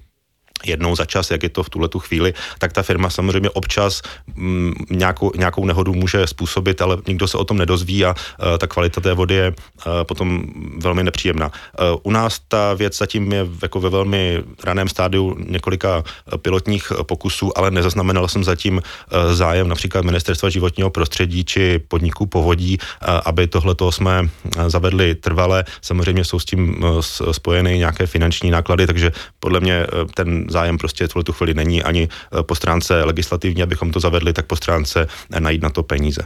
jednou 0.64 0.96
za 0.96 1.04
čas, 1.04 1.30
jak 1.30 1.42
je 1.42 1.48
to 1.48 1.62
v 1.62 1.70
tuhle 1.70 1.88
tu 1.88 1.98
chvíli, 1.98 2.34
tak 2.58 2.72
ta 2.72 2.82
firma 2.82 3.10
samozřejmě 3.10 3.50
občas 3.50 4.02
m, 4.36 4.44
mm, 4.44 4.74
nějakou, 4.90 5.32
nějakou 5.36 5.64
nehodu 5.64 5.92
může 5.92 6.26
způsobit, 6.26 6.82
ale 6.82 6.96
nikdo 7.08 7.28
se 7.28 7.38
o 7.38 7.44
tom 7.44 7.58
nedozví 7.58 8.04
a 8.04 8.10
uh, 8.10 8.58
ta 8.58 8.66
kvalita 8.66 9.00
té 9.00 9.14
vody 9.14 9.34
je 9.34 9.48
uh, 9.48 9.92
potom 10.02 10.44
velmi 10.78 11.04
nepříjemná. 11.04 11.46
Uh, 11.46 12.00
u 12.02 12.10
nás 12.10 12.40
ta 12.48 12.74
věc 12.74 12.98
zatím 12.98 13.32
je 13.32 13.46
jako 13.62 13.80
ve 13.80 13.90
velmi 13.90 14.42
raném 14.64 14.88
stádiu 14.88 15.36
několika 15.48 16.04
pilotních 16.42 16.92
pokusů, 17.02 17.58
ale 17.58 17.70
nezaznamenal 17.70 18.28
jsem 18.28 18.44
zatím 18.44 18.74
uh, 18.76 19.32
zájem 19.32 19.68
například 19.68 20.04
Ministerstva 20.04 20.48
životního 20.48 20.90
prostředí 20.90 21.44
či 21.44 21.78
podniků 21.88 22.26
povodí, 22.26 22.78
uh, 22.78 23.08
aby 23.24 23.46
tohle 23.46 23.74
jsme 23.90 24.28
zavedli 24.66 25.14
trvale. 25.14 25.64
Samozřejmě 25.82 26.24
jsou 26.24 26.38
s 26.38 26.44
tím 26.44 26.84
uh, 26.84 27.00
spojeny 27.32 27.78
nějaké 27.78 28.06
finanční 28.06 28.50
náklady, 28.50 28.86
takže 28.86 29.12
podle 29.40 29.60
mě 29.60 29.86
ten 30.14 30.46
zájem 30.54 30.78
prostě 30.78 31.10
v 31.10 31.22
tu 31.24 31.32
chvíli 31.32 31.54
není 31.54 31.82
ani 31.82 32.08
eh, 32.08 32.42
po 32.42 32.54
stránce 32.54 33.04
legislativní, 33.04 33.62
abychom 33.62 33.90
to 33.90 34.00
zavedli, 34.00 34.32
tak 34.32 34.46
po 34.46 34.56
stránce 34.56 35.06
eh, 35.06 35.40
najít 35.40 35.62
na 35.62 35.70
to 35.70 35.82
peníze. 35.82 36.22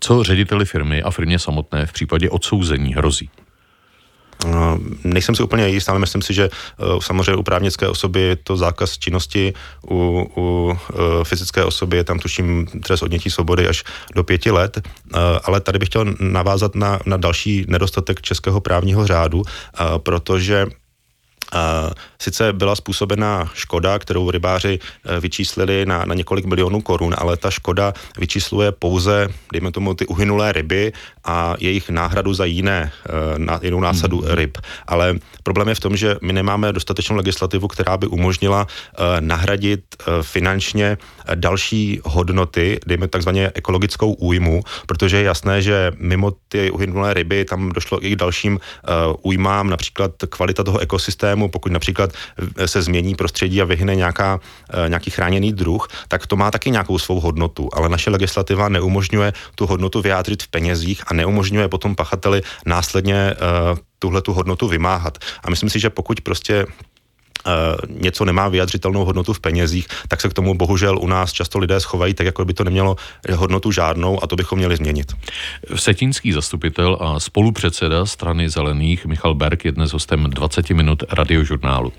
Co 0.00 0.22
řediteli 0.22 0.64
firmy 0.64 1.02
a 1.02 1.10
firmě 1.10 1.38
samotné 1.38 1.86
v 1.86 1.92
případě 1.92 2.30
odsouzení 2.30 2.94
hrozí? 2.94 3.30
Uh, 4.38 4.78
nejsem 5.04 5.34
si 5.34 5.42
úplně 5.42 5.68
jist, 5.68 5.88
ale 5.90 5.98
myslím 5.98 6.22
si, 6.22 6.30
že 6.34 6.50
samozřejmě 7.02 7.34
u 7.34 7.42
právnické 7.42 7.88
osoby 7.90 8.20
je 8.20 8.36
to 8.36 8.54
zákaz 8.56 8.98
činnosti, 8.98 9.54
u, 9.90 10.22
u 10.38 10.78
fyzické 11.26 11.64
osoby 11.64 11.96
je 11.96 12.04
tam 12.04 12.18
tuším 12.22 12.66
trest 12.86 13.02
odnětí 13.02 13.30
svobody 13.30 13.66
až 13.66 13.82
do 14.14 14.22
pěti 14.22 14.50
let, 14.50 14.78
ale 15.42 15.60
tady 15.60 15.78
bych 15.78 15.88
chtěl 15.88 16.14
navázat 16.22 16.78
na, 16.78 17.02
na 17.02 17.16
další 17.16 17.66
nedostatek 17.66 18.22
českého 18.22 18.62
právního 18.62 19.06
řádu, 19.06 19.42
protože 20.06 20.70
Sice 22.22 22.52
byla 22.52 22.76
způsobena 22.76 23.50
škoda, 23.54 23.98
kterou 23.98 24.30
rybáři 24.30 24.78
eh, 24.78 25.20
vyčíslili 25.20 25.86
na, 25.86 26.04
na 26.04 26.14
několik 26.14 26.44
milionů 26.44 26.80
korun, 26.80 27.14
ale 27.18 27.36
ta 27.36 27.50
škoda 27.50 27.92
vyčísluje 28.18 28.72
pouze, 28.72 29.28
dejme 29.52 29.72
tomu, 29.72 29.94
ty 29.94 30.06
uhynulé 30.06 30.52
ryby 30.52 30.92
a 31.24 31.54
jejich 31.58 31.90
náhradu 31.90 32.34
za 32.34 32.44
jiné, 32.44 32.92
eh, 33.06 33.38
na, 33.38 33.60
jinou 33.62 33.80
násadu 33.80 34.18
hmm. 34.20 34.30
ryb. 34.34 34.58
Ale 34.86 35.14
problém 35.42 35.68
je 35.68 35.74
v 35.74 35.80
tom, 35.80 35.96
že 35.96 36.16
my 36.22 36.32
nemáme 36.32 36.72
dostatečnou 36.72 37.16
legislativu, 37.16 37.68
která 37.68 37.96
by 37.96 38.06
umožnila 38.06 38.66
uh, 38.66 39.04
nahradit 39.20 39.80
finančně 40.22 40.98
další 41.34 42.00
hodnoty, 42.04 42.80
dejme 42.86 43.08
takzvaně 43.08 43.50
ekologickou 43.54 44.12
újmu, 44.12 44.62
protože 44.86 45.16
je 45.16 45.22
jasné, 45.22 45.62
že 45.62 45.92
mimo 45.98 46.32
ty 46.48 46.70
uhynulé 46.70 47.14
ryby 47.14 47.44
tam 47.44 47.72
došlo 47.72 48.06
i 48.06 48.10
k 48.10 48.16
dalším 48.16 48.60
újmám, 49.22 49.70
například 49.70 50.12
kvalita 50.28 50.64
toho 50.64 50.78
ekosystému, 50.78 51.37
pokud 51.46 51.72
například 51.72 52.10
se 52.66 52.82
změní 52.82 53.14
prostředí 53.14 53.62
a 53.62 53.64
vyhne 53.64 53.94
nějaká, 53.94 54.40
nějaký 54.88 55.10
chráněný 55.10 55.52
druh, 55.52 55.88
tak 56.08 56.26
to 56.26 56.36
má 56.36 56.50
taky 56.50 56.70
nějakou 56.70 56.98
svou 56.98 57.20
hodnotu, 57.20 57.68
ale 57.72 57.88
naše 57.88 58.10
legislativa 58.10 58.68
neumožňuje 58.68 59.32
tu 59.54 59.66
hodnotu 59.66 60.02
vyjádřit 60.02 60.42
v 60.42 60.48
penězích 60.48 61.02
a 61.06 61.14
neumožňuje 61.14 61.68
potom 61.68 61.94
pachateli 61.94 62.42
následně 62.66 63.34
tuhle 63.98 64.22
tu 64.22 64.32
hodnotu 64.32 64.68
vymáhat. 64.68 65.18
A 65.44 65.50
myslím 65.50 65.70
si, 65.70 65.80
že 65.80 65.90
pokud 65.90 66.20
prostě 66.20 66.66
něco 67.88 68.24
nemá 68.24 68.48
vyjadřitelnou 68.48 69.04
hodnotu 69.04 69.32
v 69.32 69.40
penězích, 69.40 69.86
tak 70.08 70.20
se 70.20 70.28
k 70.28 70.34
tomu 70.34 70.54
bohužel 70.54 70.98
u 70.98 71.06
nás 71.06 71.32
často 71.32 71.58
lidé 71.58 71.80
schovají 71.80 72.14
tak, 72.14 72.26
jako 72.26 72.44
by 72.44 72.54
to 72.54 72.64
nemělo 72.64 72.96
hodnotu 73.34 73.72
žádnou 73.72 74.24
a 74.24 74.26
to 74.26 74.36
bychom 74.36 74.58
měli 74.58 74.76
změnit. 74.76 75.12
Setínský 75.76 76.32
zastupitel 76.32 76.98
a 77.00 77.20
spolupředseda 77.20 78.06
strany 78.06 78.50
zelených 78.50 79.06
Michal 79.06 79.34
Berg 79.34 79.64
je 79.64 79.72
dnes 79.72 79.92
hostem 79.92 80.24
20 80.24 80.70
minut 80.70 81.02
radiožurnálu. 81.10 81.92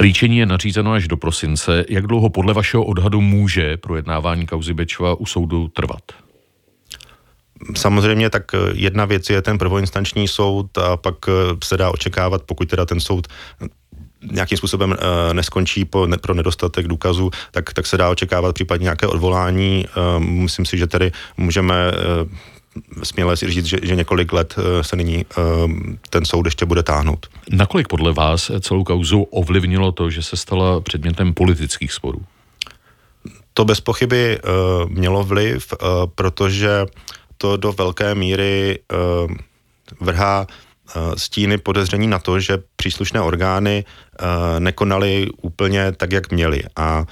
Líčení 0.00 0.38
je 0.38 0.46
nařízeno 0.46 0.92
až 0.92 1.08
do 1.08 1.16
prosince. 1.16 1.84
Jak 1.88 2.06
dlouho 2.06 2.28
podle 2.28 2.54
vašeho 2.54 2.84
odhadu 2.84 3.20
může 3.20 3.76
projednávání 3.76 4.46
kauzy 4.46 4.74
Bečva 4.74 5.14
u 5.14 5.26
soudu 5.26 5.68
trvat? 5.68 6.02
Samozřejmě 7.76 8.30
tak 8.30 8.42
jedna 8.72 9.04
věc 9.04 9.30
je 9.30 9.42
ten 9.42 9.58
prvoinstanční 9.58 10.28
soud 10.28 10.78
a 10.78 10.96
pak 10.96 11.14
se 11.64 11.76
dá 11.76 11.90
očekávat, 11.90 12.42
pokud 12.42 12.68
teda 12.68 12.86
ten 12.86 13.00
soud 13.00 13.28
nějakým 14.32 14.58
způsobem 14.58 14.96
neskončí 15.32 15.84
po, 15.84 16.06
ne, 16.06 16.16
pro 16.18 16.34
nedostatek 16.34 16.88
důkazů, 16.88 17.30
tak, 17.50 17.72
tak 17.72 17.86
se 17.86 17.96
dá 17.96 18.10
očekávat 18.10 18.54
případně 18.54 18.84
nějaké 18.84 19.06
odvolání. 19.06 19.86
Myslím 20.18 20.66
si, 20.66 20.78
že 20.78 20.86
tedy 20.86 21.12
můžeme 21.36 21.92
směle 23.02 23.36
si 23.36 23.50
říct, 23.50 23.66
že, 23.66 23.78
že 23.82 23.96
několik 23.96 24.32
let 24.32 24.54
eh, 24.58 24.84
se 24.84 24.96
nyní 24.96 25.26
eh, 25.30 25.42
ten 26.10 26.24
soud 26.24 26.46
ještě 26.46 26.66
bude 26.66 26.82
táhnout. 26.82 27.26
Nakolik 27.50 27.88
podle 27.88 28.12
vás 28.12 28.50
celou 28.60 28.84
kauzu 28.84 29.22
ovlivnilo 29.22 29.92
to, 29.92 30.10
že 30.10 30.22
se 30.22 30.36
stala 30.36 30.80
předmětem 30.80 31.34
politických 31.34 31.92
sporů? 31.92 32.22
To 33.54 33.64
bez 33.64 33.80
pochyby 33.80 34.38
eh, 34.38 34.48
mělo 34.88 35.24
vliv, 35.24 35.74
protože 36.14 36.86
to 37.42 37.56
do 37.56 37.72
velké 37.72 38.14
míry 38.14 38.78
vrhá 40.00 40.46
stíny 41.16 41.58
podezření 41.58 42.06
na 42.06 42.18
to, 42.18 42.40
že 42.40 42.62
příslušné 42.76 43.20
orgány 43.20 43.84
nekonaly 44.58 45.28
úplně 45.42 45.92
tak, 45.92 46.12
jak 46.12 46.32
měly. 46.32 46.62
A 46.76 47.04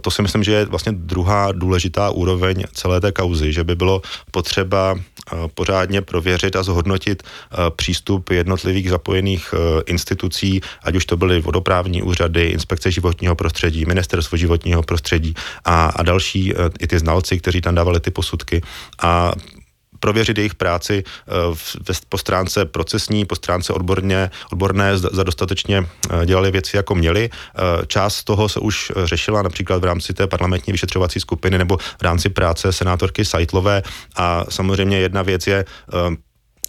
to 0.00 0.10
si 0.10 0.22
myslím, 0.22 0.44
že 0.44 0.52
je 0.52 0.64
vlastně 0.64 0.92
druhá 0.92 1.52
důležitá 1.52 2.10
úroveň 2.10 2.64
celé 2.72 3.00
té 3.00 3.12
kauzy, 3.12 3.52
že 3.52 3.64
by 3.64 3.74
bylo 3.74 4.02
potřeba 4.30 4.98
pořádně 5.54 6.02
prověřit 6.02 6.56
a 6.56 6.62
zhodnotit 6.62 7.22
přístup 7.76 8.30
jednotlivých 8.30 8.90
zapojených 8.90 9.54
institucí, 9.86 10.60
ať 10.82 10.94
už 10.96 11.04
to 11.04 11.16
byly 11.16 11.40
vodoprávní 11.40 12.02
úřady, 12.02 12.46
inspekce 12.46 12.90
životního 12.90 13.34
prostředí, 13.34 13.86
ministerstvo 13.86 14.36
životního 14.36 14.82
prostředí 14.82 15.34
a, 15.64 15.86
a 15.86 16.02
další 16.02 16.52
i 16.80 16.86
ty 16.86 16.98
znalci, 16.98 17.38
kteří 17.38 17.60
tam 17.60 17.74
dávali 17.74 18.00
ty 18.00 18.10
posudky. 18.10 18.60
A 19.02 19.32
prověřit 20.00 20.38
jejich 20.38 20.54
práci 20.54 21.04
eh, 21.04 21.94
po 22.08 22.18
stránce 22.18 22.64
procesní, 22.64 23.24
po 23.24 23.34
stránce 23.34 23.72
odborně, 23.72 24.30
odborné, 24.52 24.98
za 24.98 25.22
dostatečně 25.22 25.86
eh, 26.10 26.26
dělali 26.26 26.50
věci, 26.50 26.76
jako 26.76 26.94
měli. 26.94 27.30
Eh, 27.32 27.86
část 27.86 28.24
toho 28.24 28.48
se 28.48 28.60
už 28.60 28.92
řešila 29.04 29.42
například 29.42 29.82
v 29.82 29.84
rámci 29.84 30.14
té 30.14 30.26
parlamentní 30.26 30.72
vyšetřovací 30.72 31.20
skupiny 31.20 31.58
nebo 31.58 31.76
v 31.76 32.02
rámci 32.02 32.28
práce 32.28 32.72
senátorky 32.72 33.24
Sajtlové 33.24 33.82
a 34.16 34.44
samozřejmě 34.48 34.98
jedna 34.98 35.22
věc 35.22 35.46
je 35.46 35.64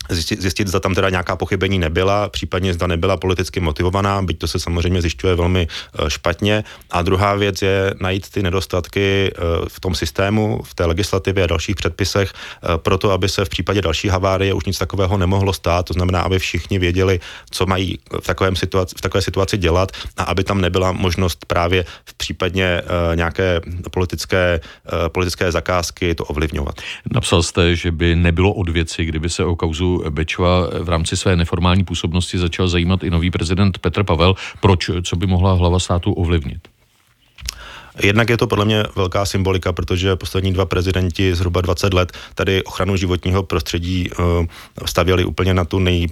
zjistit, 0.09 0.67
zda 0.67 0.79
tam 0.79 0.95
teda 0.95 1.09
nějaká 1.09 1.35
pochybení 1.35 1.79
nebyla, 1.79 2.29
případně 2.29 2.73
zda 2.73 2.87
nebyla 2.87 3.17
politicky 3.17 3.59
motivovaná, 3.59 4.21
byť 4.21 4.37
to 4.37 4.47
se 4.47 4.59
samozřejmě 4.59 5.01
zjišťuje 5.01 5.35
velmi 5.35 5.67
eh, 5.67 6.09
špatně. 6.09 6.63
A 6.91 7.01
druhá 7.01 7.35
věc 7.35 7.61
je 7.61 7.93
najít 7.99 8.29
ty 8.29 8.43
nedostatky 8.43 9.31
eh, 9.31 9.39
v 9.67 9.79
tom 9.79 9.95
systému, 9.95 10.61
v 10.63 10.73
té 10.75 10.85
legislativě 10.85 11.43
a 11.43 11.47
dalších 11.47 11.75
předpisech, 11.75 12.33
eh, 12.33 12.77
proto 12.77 13.11
aby 13.11 13.29
se 13.29 13.45
v 13.45 13.49
případě 13.49 13.81
další 13.81 14.07
havárie 14.07 14.53
už 14.53 14.65
nic 14.65 14.77
takového 14.77 15.17
nemohlo 15.17 15.53
stát. 15.53 15.85
To 15.85 15.93
znamená, 15.93 16.21
aby 16.21 16.39
všichni 16.39 16.79
věděli, 16.79 17.19
co 17.51 17.65
mají 17.65 17.99
v, 18.21 18.25
takovém 18.25 18.55
situaci, 18.55 18.95
v 18.97 19.01
takové 19.01 19.21
situaci 19.21 19.57
dělat 19.57 19.91
a 20.17 20.23
aby 20.23 20.43
tam 20.43 20.61
nebyla 20.61 20.91
možnost 20.91 21.45
právě 21.45 21.85
v 22.05 22.13
případně 22.13 22.81
nějaké 23.15 23.61
politické, 23.91 24.59
politické 25.07 25.51
zakázky 25.51 26.15
to 26.15 26.25
ovlivňovat. 26.25 26.81
Napsal 27.13 27.43
jste, 27.43 27.75
že 27.75 27.91
by 27.91 28.15
nebylo 28.15 28.53
od 28.53 28.69
věci, 28.69 29.05
kdyby 29.05 29.29
se 29.29 29.43
o 29.43 29.55
kauzu 29.55 29.90
Bečva 30.09 30.67
v 30.79 30.89
rámci 30.89 31.17
své 31.17 31.35
neformální 31.35 31.83
působnosti 31.83 32.37
začal 32.37 32.67
zajímat 32.67 33.03
i 33.03 33.09
nový 33.09 33.31
prezident 33.31 33.77
Petr 33.77 34.03
Pavel. 34.03 34.35
Proč? 34.59 34.89
Co 35.03 35.15
by 35.15 35.27
mohla 35.27 35.53
hlava 35.53 35.79
státu 35.79 36.13
ovlivnit? 36.13 36.67
Jednak 38.03 38.29
je 38.29 38.37
to 38.37 38.47
podle 38.47 38.65
mě 38.65 38.83
velká 38.95 39.25
symbolika, 39.25 39.73
protože 39.73 40.15
poslední 40.15 40.53
dva 40.53 40.65
prezidenti 40.65 41.35
zhruba 41.35 41.61
20 41.61 41.93
let 41.93 42.11
tady 42.35 42.63
ochranu 42.63 42.95
životního 42.95 43.43
prostředí 43.43 44.09
eh, 44.11 44.47
stavěli 44.85 45.25
úplně 45.25 45.53
na 45.53 45.65
tu 45.65 45.79
nej, 45.79 46.07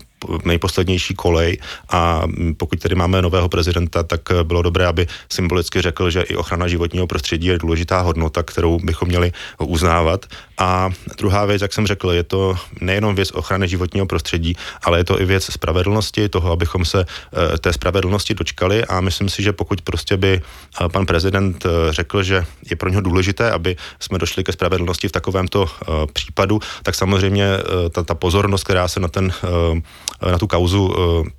nejposlednější 0.45 1.15
kolej 1.15 1.57
a 1.89 2.23
pokud 2.57 2.79
tedy 2.79 2.95
máme 2.95 3.21
nového 3.21 3.49
prezidenta, 3.49 4.03
tak 4.03 4.21
bylo 4.43 4.61
dobré, 4.61 4.85
aby 4.85 5.07
symbolicky 5.31 5.81
řekl, 5.81 6.09
že 6.09 6.21
i 6.21 6.35
ochrana 6.35 6.67
životního 6.67 7.07
prostředí 7.07 7.47
je 7.47 7.57
důležitá 7.57 8.01
hodnota, 8.01 8.43
kterou 8.43 8.79
bychom 8.79 9.07
měli 9.07 9.31
uznávat. 9.59 10.25
A 10.57 10.89
druhá 11.17 11.45
věc, 11.45 11.61
jak 11.61 11.73
jsem 11.73 11.87
řekl, 11.87 12.11
je 12.11 12.23
to 12.23 12.55
nejenom 12.81 13.15
věc 13.15 13.31
ochrany 13.31 13.67
životního 13.67 14.05
prostředí, 14.05 14.55
ale 14.83 14.97
je 14.97 15.03
to 15.03 15.21
i 15.21 15.25
věc 15.25 15.43
spravedlnosti, 15.53 16.29
toho, 16.29 16.51
abychom 16.51 16.85
se 16.85 17.05
eh, 17.05 17.57
té 17.57 17.73
spravedlnosti 17.73 18.33
dočkali 18.33 18.85
a 18.85 19.01
myslím 19.01 19.29
si, 19.29 19.43
že 19.43 19.53
pokud 19.53 19.81
prostě 19.81 20.17
by 20.17 20.41
eh, 20.41 20.89
pan 20.89 21.05
prezident 21.05 21.65
eh, 21.65 21.93
řekl, 21.93 22.23
že 22.23 22.45
je 22.69 22.75
pro 22.75 22.89
něho 22.89 23.01
důležité, 23.01 23.51
aby 23.51 23.75
jsme 23.99 24.17
došli 24.17 24.43
ke 24.43 24.51
spravedlnosti 24.51 25.07
v 25.07 25.11
takovémto 25.11 25.69
případu, 26.13 26.59
tak 26.83 26.95
samozřejmě 26.95 27.47
ta, 27.91 28.03
ta 28.03 28.15
pozornost, 28.15 28.63
která 28.63 28.87
se 28.87 28.99
na 28.99 29.07
ten 29.07 29.31
na 30.31 30.37
tu 30.37 30.47
kauzu 30.47 30.95
eh, 30.97 31.29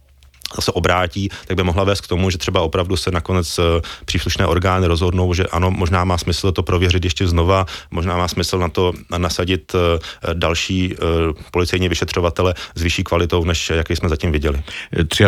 se 0.60 0.72
obrátí, 0.72 1.28
tak 1.46 1.56
by 1.56 1.62
mohla 1.62 1.84
vést 1.84 2.00
k 2.00 2.06
tomu, 2.06 2.30
že 2.30 2.38
třeba 2.38 2.60
opravdu 2.60 2.96
se 2.96 3.10
nakonec 3.10 3.58
eh, 3.58 3.62
příslušné 4.04 4.46
orgány 4.46 4.86
rozhodnou, 4.86 5.34
že 5.34 5.46
ano, 5.46 5.70
možná 5.70 6.04
má 6.04 6.18
smysl 6.18 6.52
to 6.52 6.62
prověřit 6.62 7.04
ještě 7.04 7.26
znova, 7.26 7.66
možná 7.90 8.16
má 8.16 8.28
smysl 8.28 8.58
na 8.58 8.68
to 8.68 8.92
nasadit 9.18 9.72
eh, 9.74 10.34
další 10.34 10.94
policejní 11.50 11.88
vyšetřovatele 11.88 12.54
s 12.74 12.82
vyšší 12.82 13.04
kvalitou, 13.04 13.44
než 13.44 13.70
jaké 13.70 13.96
jsme 13.96 14.08
zatím 14.08 14.32
viděli. 14.32 14.62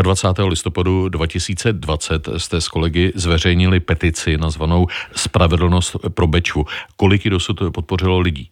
23. 0.03 0.43
listopadu 0.43 1.09
2020 1.09 2.29
jste 2.37 2.61
s 2.61 2.69
kolegy 2.69 3.13
zveřejnili 3.15 3.81
petici 3.81 4.37
nazvanou 4.37 4.87
Spravedlnost 5.17 5.97
pro 6.15 6.27
Bečvu. 6.27 6.67
Kolik 6.97 7.25
ji 7.25 7.31
dosud 7.31 7.61
podpořilo 7.73 8.19
lidí? 8.19 8.51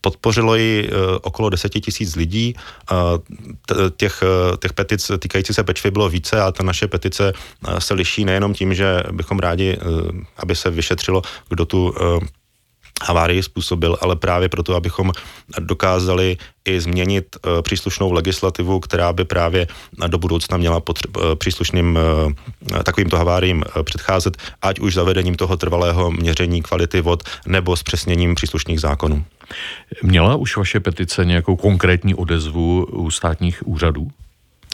Podpořilo 0.00 0.54
ji 0.54 0.88
e, 0.88 1.18
okolo 1.22 1.50
10 1.50 1.68
tisíc 1.68 2.16
lidí. 2.16 2.54
Těch, 3.96 4.22
e, 4.22 4.56
těch 4.56 4.72
petic 4.72 5.10
týkající 5.18 5.54
se 5.54 5.64
Pečvy 5.64 5.90
bylo 5.90 6.08
více 6.08 6.40
a 6.40 6.52
ta 6.52 6.62
naše 6.62 6.86
petice 6.86 7.32
se 7.78 7.94
liší 7.94 8.24
nejenom 8.24 8.54
tím, 8.54 8.74
že 8.74 9.02
bychom 9.12 9.38
rádi, 9.38 9.78
aby 10.36 10.56
se 10.56 10.70
vyšetřilo, 10.70 11.22
kdo 11.48 11.64
tu 11.64 11.94
havárii 13.02 13.42
způsobil, 13.42 13.96
ale 14.00 14.16
právě 14.16 14.48
proto, 14.48 14.74
abychom 14.74 15.12
dokázali 15.58 16.36
i 16.64 16.80
změnit 16.80 17.36
uh, 17.36 17.62
příslušnou 17.62 18.12
legislativu, 18.12 18.80
která 18.80 19.12
by 19.12 19.24
právě 19.24 19.66
do 20.06 20.18
budoucna 20.18 20.56
měla 20.56 20.80
potře- 20.80 21.28
uh, 21.30 21.34
příslušným 21.34 21.98
uh, 21.98 22.82
takovýmto 22.82 23.16
haváriím 23.16 23.64
předcházet, 23.82 24.36
ať 24.62 24.80
už 24.80 24.94
zavedením 24.94 25.34
toho 25.34 25.56
trvalého 25.56 26.10
měření 26.10 26.62
kvality 26.62 27.00
vod 27.00 27.22
nebo 27.46 27.76
zpřesněním 27.76 28.34
příslušných 28.34 28.80
zákonů. 28.80 29.24
Měla 30.02 30.36
už 30.36 30.56
vaše 30.56 30.80
petice 30.80 31.24
nějakou 31.24 31.56
konkrétní 31.56 32.14
odezvu 32.14 32.84
u 32.84 33.10
státních 33.10 33.66
úřadů? 33.66 34.08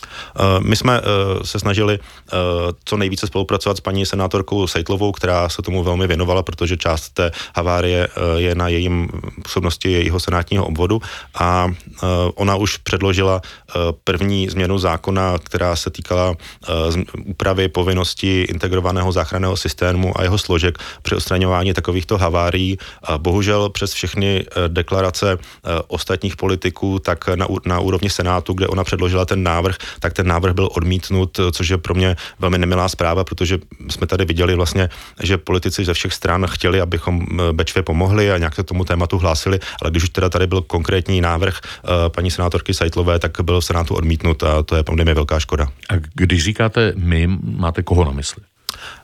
Eh, 0.03 0.61
my 0.61 0.77
jsme 0.77 1.01
eh, 1.01 1.47
se 1.47 1.59
snažili 1.59 1.99
eh, 1.99 2.37
co 2.85 2.97
nejvíce 2.97 3.27
spolupracovat 3.27 3.77
s 3.77 3.81
paní 3.81 4.07
senátorkou 4.07 4.67
Sejtlovou, 4.67 5.13
která 5.13 5.49
se 5.49 5.63
tomu 5.63 5.83
velmi 5.83 6.07
věnovala, 6.07 6.43
protože 6.43 6.77
část 6.77 7.11
té 7.11 7.31
havárie 7.57 8.09
je 8.37 8.55
na 8.55 8.69
jejím 8.69 9.09
působnosti 9.43 9.93
jejího 9.93 10.21
senátního 10.21 10.67
obvodu 10.67 11.01
a 11.39 11.69
ona 12.35 12.57
už 12.57 12.77
předložila 12.77 13.41
první 14.05 14.49
změnu 14.49 14.79
zákona, 14.79 15.39
která 15.39 15.77
se 15.77 15.91
týkala 15.91 16.35
úpravy 17.25 17.69
povinnosti 17.69 18.43
integrovaného 18.43 19.13
záchranného 19.13 19.57
systému 19.57 20.21
a 20.21 20.23
jeho 20.23 20.39
složek 20.39 20.79
při 21.03 21.15
odstraňování 21.15 21.75
takovýchto 21.75 22.19
havárií. 22.19 22.79
Bohužel 23.19 23.71
přes 23.71 23.93
všechny 23.93 24.45
deklarace 24.69 25.39
ostatních 25.89 26.37
politiků, 26.37 26.99
tak 26.99 27.29
na, 27.29 27.47
na 27.67 27.81
úrovni 27.81 28.11
Senátu, 28.11 28.53
kde 28.53 28.69
ona 28.69 28.85
předložila 28.85 29.25
ten 29.25 29.43
návrh, 29.43 29.77
tak 30.01 30.13
ten 30.13 30.27
návrh 30.27 30.55
byl 30.55 30.69
odmítnut, 30.73 31.41
což 31.53 31.69
je 31.69 31.79
pro 31.79 31.95
mě 31.95 32.17
velmi 32.39 32.59
nemilá 32.59 32.89
zpráva, 32.89 33.25
protože 33.25 33.59
jsme 33.91 34.07
tady 34.07 34.25
viděli 34.25 34.55
vlastně, 34.55 34.89
že 35.23 35.39
politici 35.39 35.85
ze 35.85 35.95
všech 35.95 36.13
stran 36.13 36.47
chtěli, 36.47 36.81
abychom 36.81 37.23
eh, 37.23 37.53
Bečvě 37.53 37.83
pomohli 37.83 38.33
a 38.33 38.39
nějak 38.39 38.55
se 38.55 38.63
tomu 38.63 38.85
tématu 38.85 39.19
hlásili, 39.19 39.61
ale 39.83 39.91
když 39.91 40.03
už 40.03 40.11
teda 40.11 40.29
tady 40.29 40.47
byl 40.47 40.63
konkrétní 40.63 41.21
návrh 41.21 41.61
eh, 41.65 41.89
paní 42.09 42.31
senátorky 42.31 42.75
Sajtlové, 42.75 43.19
tak 43.19 43.41
byl 43.43 43.61
v 43.61 43.65
Senátu 43.65 43.95
odmítnut 43.95 44.43
a 44.43 44.63
to 44.63 44.77
je 44.77 44.83
pro 44.83 44.95
mě 44.95 45.05
velká 45.15 45.41
škoda. 45.41 45.69
A 45.89 45.95
když 46.15 46.45
říkáte 46.45 46.93
my, 46.97 47.29
máte 47.43 47.83
koho 47.83 48.05
na 48.05 48.11
mysli? 48.11 48.52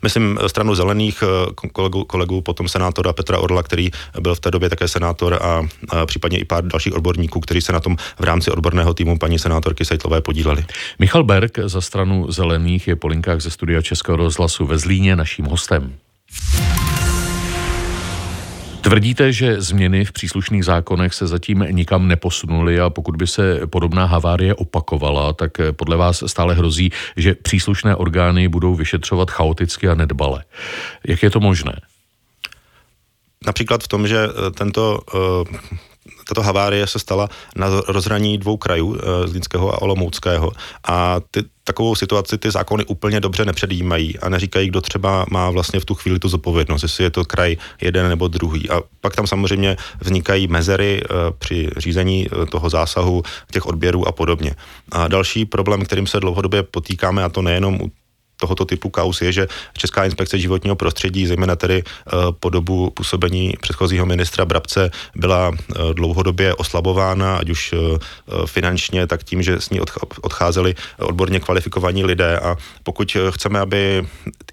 Myslím 0.03 0.39
stranu 0.47 0.75
zelených 0.75 1.25
kolegu, 1.73 2.05
kolegu 2.05 2.41
potom 2.41 2.69
senátora 2.69 3.13
Petra 3.13 3.39
Orla, 3.39 3.63
který 3.63 3.91
byl 4.21 4.35
v 4.35 4.41
té 4.41 4.51
době 4.51 4.71
také 4.71 4.89
senátor 4.89 5.35
a, 5.35 5.63
a 5.89 6.07
případně 6.07 6.39
i 6.39 6.45
pár 6.45 6.65
dalších 6.65 6.95
odborníků, 6.95 7.41
kteří 7.41 7.61
se 7.61 7.73
na 7.73 7.81
tom 7.81 7.97
v 8.19 8.25
rámci 8.25 8.51
odborného 8.51 8.95
týmu 8.95 9.19
paní 9.19 9.39
senátorky 9.39 9.85
Sejtlové 9.85 10.21
podíleli. 10.21 10.65
Michal 10.99 11.25
Berg 11.25 11.59
za 11.65 11.81
stranu 11.81 12.33
zelených 12.33 12.89
je 12.89 12.97
po 12.97 13.09
linkách 13.09 13.41
ze 13.41 13.51
studia 13.51 13.83
Českého 13.83 14.17
rozhlasu 14.17 14.67
ve 14.67 14.79
Zlíně 14.79 15.17
naším 15.17 15.45
hostem. 15.45 15.95
Tvrdíte, 18.89 19.33
že 19.33 19.61
změny 19.61 20.05
v 20.05 20.13
příslušných 20.13 20.65
zákonech 20.65 21.15
se 21.15 21.27
zatím 21.27 21.59
nikam 21.71 22.09
neposunuly 22.09 22.81
a 22.81 22.91
pokud 22.91 23.17
by 23.17 23.27
se 23.27 23.67
podobná 23.67 24.05
havárie 24.05 24.55
opakovala, 24.55 25.33
tak 25.33 25.51
podle 25.73 25.97
vás 25.97 26.23
stále 26.27 26.55
hrozí, 26.55 26.91
že 27.17 27.35
příslušné 27.35 27.97
orgány 27.97 28.49
budou 28.49 28.75
vyšetřovat 28.75 29.31
chaoticky 29.31 29.89
a 29.89 29.95
nedbale. 29.95 30.45
Jak 31.07 31.23
je 31.23 31.31
to 31.31 31.41
možné? 31.41 31.81
Například 33.47 33.83
v 33.83 33.89
tom, 33.89 34.09
že 34.09 34.19
tento 34.55 35.01
uh 35.15 35.45
tato 36.29 36.43
havárie 36.43 36.87
se 36.87 36.99
stala 36.99 37.29
na 37.57 37.67
rozhraní 37.89 38.39
dvou 38.39 38.57
krajů, 38.57 38.97
eh, 38.97 39.29
Zlínského 39.29 39.75
a 39.75 39.83
Olomouckého. 39.83 40.53
A 40.89 41.21
ty, 41.31 41.45
takovou 41.65 41.95
situaci 41.95 42.39
ty 42.39 42.51
zákony 42.51 42.85
úplně 42.85 43.21
dobře 43.21 43.45
nepředjímají 43.45 44.19
a 44.19 44.29
neříkají, 44.29 44.69
kdo 44.69 44.81
třeba 44.81 45.27
má 45.31 45.51
vlastně 45.51 45.81
v 45.81 45.85
tu 45.85 45.95
chvíli 45.95 46.19
tu 46.19 46.29
zodpovědnost, 46.29 46.83
jestli 46.83 47.05
je 47.05 47.11
to 47.11 47.25
kraj 47.25 47.57
jeden 47.81 48.09
nebo 48.09 48.29
druhý. 48.29 48.71
A 48.71 48.81
pak 49.01 49.17
tam 49.17 49.27
samozřejmě 49.27 49.77
vznikají 50.01 50.49
mezery 50.49 51.01
eh, 51.05 51.09
při 51.39 51.71
řízení 51.77 52.29
eh, 52.29 52.47
toho 52.47 52.71
zásahu, 52.71 53.23
těch 53.53 53.67
odběrů 53.67 54.09
a 54.09 54.13
podobně. 54.13 54.55
A 54.93 55.09
další 55.09 55.45
problém, 55.45 55.85
kterým 55.85 56.07
se 56.07 56.21
dlouhodobě 56.21 56.63
potýkáme, 56.63 57.25
a 57.25 57.29
to 57.29 57.43
nejenom 57.43 57.81
u 57.81 57.91
tohoto 58.41 58.65
typu 58.65 58.91
kaus 58.91 59.23
je, 59.23 59.33
že 59.33 59.49
Česká 59.79 60.05
inspekce 60.05 60.39
životního 60.39 60.77
prostředí, 60.77 61.27
zejména 61.27 61.57
tedy 61.57 61.83
eh, 61.83 62.11
po 62.41 62.51
dobu 62.51 62.91
působení 62.91 63.55
předchozího 63.61 64.07
ministra 64.07 64.45
Brabce, 64.45 64.91
byla 65.15 65.53
eh, 65.53 65.95
dlouhodobě 65.95 66.55
oslabována, 66.55 67.37
ať 67.37 67.51
už 67.51 67.73
eh, 67.73 67.99
finančně, 68.47 69.07
tak 69.07 69.25
tím, 69.25 69.43
že 69.43 69.61
s 69.61 69.71
ní 69.71 69.81
odcházeli 70.23 70.75
odborně 70.99 71.41
kvalifikovaní 71.41 72.05
lidé. 72.05 72.39
A 72.39 72.57
pokud 72.83 73.17
chceme, 73.31 73.61
aby 73.61 74.07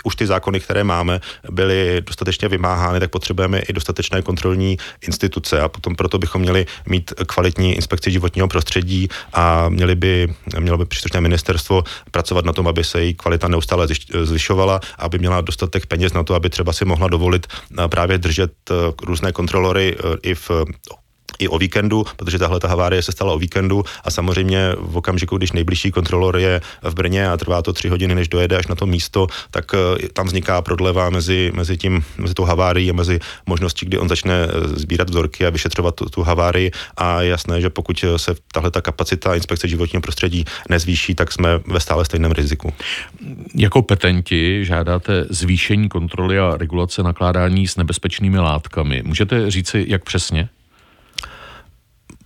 už 0.04 0.16
ty 0.16 0.28
zákony, 0.28 0.60
které 0.60 0.84
máme, 0.84 1.22
byly 1.52 2.02
dostatečně 2.02 2.48
vymáhány, 2.48 3.00
tak 3.00 3.12
potřebujeme 3.12 3.60
i 3.60 3.74
dostatečné 3.74 4.22
kontrolní 4.22 4.78
instituce. 5.02 5.62
A 5.62 5.70
potom 5.70 5.96
proto 5.96 6.18
bychom 6.18 6.42
měli 6.42 6.66
mít 6.90 7.14
kvalitní 7.28 7.74
inspekci 7.76 8.12
životního 8.12 8.48
prostředí 8.48 9.08
a 9.34 9.70
měli 9.70 9.96
by, 9.96 10.34
mělo 10.60 10.78
by 10.78 10.86
příslušné 10.86 11.22
ministerstvo 11.22 11.84
pracovat 12.12 12.46
na 12.46 12.54
tom, 12.54 12.68
aby 12.68 12.84
se 12.84 13.02
její 13.02 13.14
kvalita 13.14 13.48
neustále 13.48 13.75
neustále 13.76 14.26
zvyšovala, 14.26 14.80
aby 14.98 15.20
měla 15.20 15.42
dostatek 15.42 15.86
peněz 15.86 16.14
na 16.14 16.24
to, 16.24 16.36
aby 16.36 16.50
třeba 16.50 16.74
si 16.74 16.86
mohla 16.86 17.08
dovolit 17.08 17.48
eh, 17.48 17.88
právě 17.88 18.18
držet 18.18 18.52
eh, 18.70 18.74
různé 19.04 19.32
kontrolory 19.32 19.96
eh, 19.98 20.18
i 20.24 20.36
v 20.36 20.52
i 21.40 21.48
o 21.48 21.58
víkendu, 21.58 22.06
protože 22.16 22.40
tahle 22.40 22.60
ta 22.60 22.68
havárie 22.68 23.02
se 23.02 23.12
stala 23.12 23.34
o 23.34 23.40
víkendu 23.40 23.84
a 24.04 24.12
samozřejmě 24.12 24.72
v 24.80 24.98
okamžiku, 24.98 25.38
když 25.38 25.52
nejbližší 25.52 25.92
kontrolor 25.92 26.38
je 26.38 26.62
v 26.82 26.94
Brně 26.94 27.30
a 27.30 27.38
trvá 27.38 27.62
to 27.62 27.74
tři 27.74 27.90
hodiny, 27.90 28.16
než 28.16 28.28
dojede 28.28 28.58
až 28.58 28.68
na 28.68 28.76
to 28.76 28.86
místo, 28.86 29.28
tak 29.52 29.66
eh, 29.74 30.10
tam 30.14 30.26
vzniká 30.28 30.62
prodleva 30.62 31.10
mezi, 31.10 31.52
mezi, 31.56 31.78
tím, 31.78 32.04
mezi 32.18 32.34
tou 32.34 32.44
havárií 32.44 32.90
a 32.90 32.94
mezi 32.94 33.20
možností, 33.46 33.86
kdy 33.86 33.98
on 33.98 34.10
začne 34.10 34.34
eh, 34.34 34.68
sbírat 34.68 35.10
vzorky 35.10 35.46
a 35.46 35.50
vyšetřovat 35.50 35.96
tu, 35.96 36.06
tu 36.06 36.24
havárii 36.24 36.72
a 36.98 37.22
je 37.22 37.30
jasné, 37.30 37.62
že 37.62 37.70
pokud 37.70 38.06
se 38.18 38.36
tahle 38.52 38.72
ta 38.72 38.82
kapacita 38.82 39.36
inspekce 39.36 39.68
životního 39.68 40.02
prostředí 40.02 40.46
nezvýší, 40.70 41.16
tak 41.16 41.32
jsme 41.32 41.60
ve 41.68 41.80
stále 41.80 42.06
stejném 42.06 42.32
riziku. 42.32 42.74
Jako 43.56 43.82
petenti 43.82 44.66
žádáte 44.66 45.26
zvýšení 45.30 45.90
kontroly 45.90 46.40
a 46.40 46.58
regulace 46.58 47.04
nakládání 47.04 47.68
s 47.68 47.76
nebezpečnými 47.76 48.40
látkami. 48.40 49.02
Můžete 49.06 49.52
říci, 49.52 49.86
jak 49.88 50.04
přesně? 50.04 50.50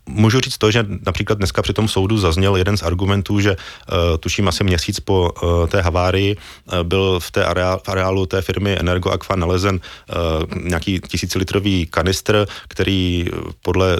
Můžu 0.09 0.39
říct 0.39 0.57
to, 0.57 0.71
že 0.71 0.85
například 1.05 1.37
dneska 1.37 1.61
při 1.61 1.73
tom 1.73 1.87
soudu 1.87 2.17
zazněl 2.17 2.55
jeden 2.55 2.77
z 2.77 2.83
argumentů, 2.83 3.39
že 3.39 3.51
uh, 3.51 3.97
tuším 4.19 4.47
asi 4.47 4.63
měsíc 4.63 4.99
po 4.99 5.31
uh, 5.43 5.67
té 5.67 5.81
havárii 5.81 6.35
uh, 6.35 6.83
byl 6.83 7.19
v 7.19 7.31
té 7.31 7.45
areál, 7.45 7.81
v 7.85 7.89
areálu 7.89 8.25
té 8.25 8.41
firmy 8.41 8.77
Energoaqua 8.79 9.35
nalezen 9.35 9.79
uh, 9.79 10.61
nějaký 10.63 10.99
tisícilitrový 11.07 11.85
kanistr, 11.85 12.45
který 12.67 13.25
podle 13.61 13.97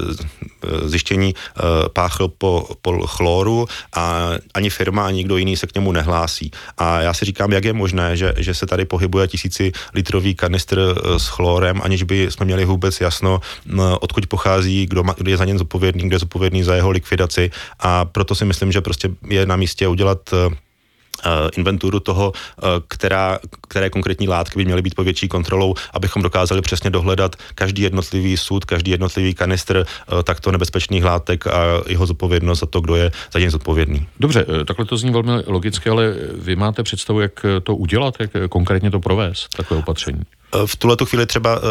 zjištění 0.86 1.34
uh, 1.34 1.64
páchl 1.94 2.28
po, 2.28 2.68
po 2.82 3.08
chloru 3.08 3.68
a 3.94 4.30
ani 4.54 4.70
firma, 4.70 5.06
ani 5.06 5.18
nikdo 5.18 5.38
jiný 5.38 5.58
se 5.58 5.68
k 5.68 5.76
němu 5.76 5.92
nehlásí. 5.92 6.52
A 6.78 7.02
já 7.02 7.14
si 7.14 7.26
říkám, 7.26 7.52
jak 7.52 7.64
je 7.64 7.74
možné, 7.74 8.18
že, 8.18 8.34
že 8.38 8.54
se 8.54 8.66
tady 8.66 8.86
pohybuje 8.86 9.28
tisícilitrový 9.28 10.36
kanistr 10.36 10.80
uh, 10.80 11.18
s 11.18 11.28
chlorem, 11.28 11.82
aniž 11.84 12.04
by 12.04 12.32
jsme 12.32 12.46
měli 12.46 12.66
vůbec 12.66 13.02
jasno, 13.02 13.42
uh, 13.74 13.82
odkud 14.02 14.28
pochází, 14.28 14.86
kdo, 14.86 15.04
kdo 15.18 15.32
je 15.32 15.38
za 15.38 15.46
něm 15.46 15.58
zodpovědný 15.58 15.99
zodpovědný, 16.00 16.08
kdo 16.08 16.16
je 16.16 16.20
zodpovědný 16.20 16.64
za 16.64 16.76
jeho 16.76 16.90
likvidaci 16.90 17.52
a 17.80 18.06
proto 18.06 18.36
si 18.36 18.46
myslím, 18.46 18.72
že 18.72 18.82
prostě 18.82 19.10
je 19.30 19.46
na 19.46 19.56
místě 19.56 19.88
udělat 19.88 20.34
uh, 20.34 20.54
inventuru 21.58 22.00
toho, 22.00 22.32
uh, 22.32 22.70
která, 22.88 23.40
které 23.68 23.90
konkrétní 23.90 24.28
látky 24.28 24.60
by 24.60 24.66
měly 24.66 24.82
být 24.82 24.96
po 24.96 25.04
větší 25.04 25.28
kontrolou, 25.28 25.76
abychom 25.94 26.22
dokázali 26.22 26.62
přesně 26.62 26.90
dohledat 26.90 27.36
každý 27.56 27.82
jednotlivý 27.82 28.38
sud, 28.38 28.66
každý 28.66 28.92
jednotlivý 28.92 29.34
kanistr 29.34 29.86
takto 30.24 30.52
nebezpečných 30.52 31.04
látek 31.04 31.48
a 31.48 31.84
jeho 31.88 32.06
zodpovědnost 32.06 32.60
za 32.60 32.66
to, 32.66 32.82
kdo 32.82 32.96
je 32.96 33.12
za 33.32 33.40
něj 33.40 33.50
zodpovědný. 33.50 34.08
Dobře, 34.20 34.46
takhle 34.66 34.86
to 34.86 34.98
zní 34.98 35.12
velmi 35.12 35.32
logicky, 35.46 35.90
ale 35.90 36.14
vy 36.34 36.56
máte 36.56 36.84
představu, 36.84 37.20
jak 37.20 37.46
to 37.64 37.76
udělat, 37.76 38.16
jak 38.20 38.32
konkrétně 38.50 38.92
to 38.92 39.00
provést, 39.00 39.48
takové 39.58 39.80
opatření? 39.80 40.22
V 40.66 40.76
tuhle 40.76 40.98
chvíli 41.06 41.26
třeba 41.26 41.58
uh, 41.58 41.64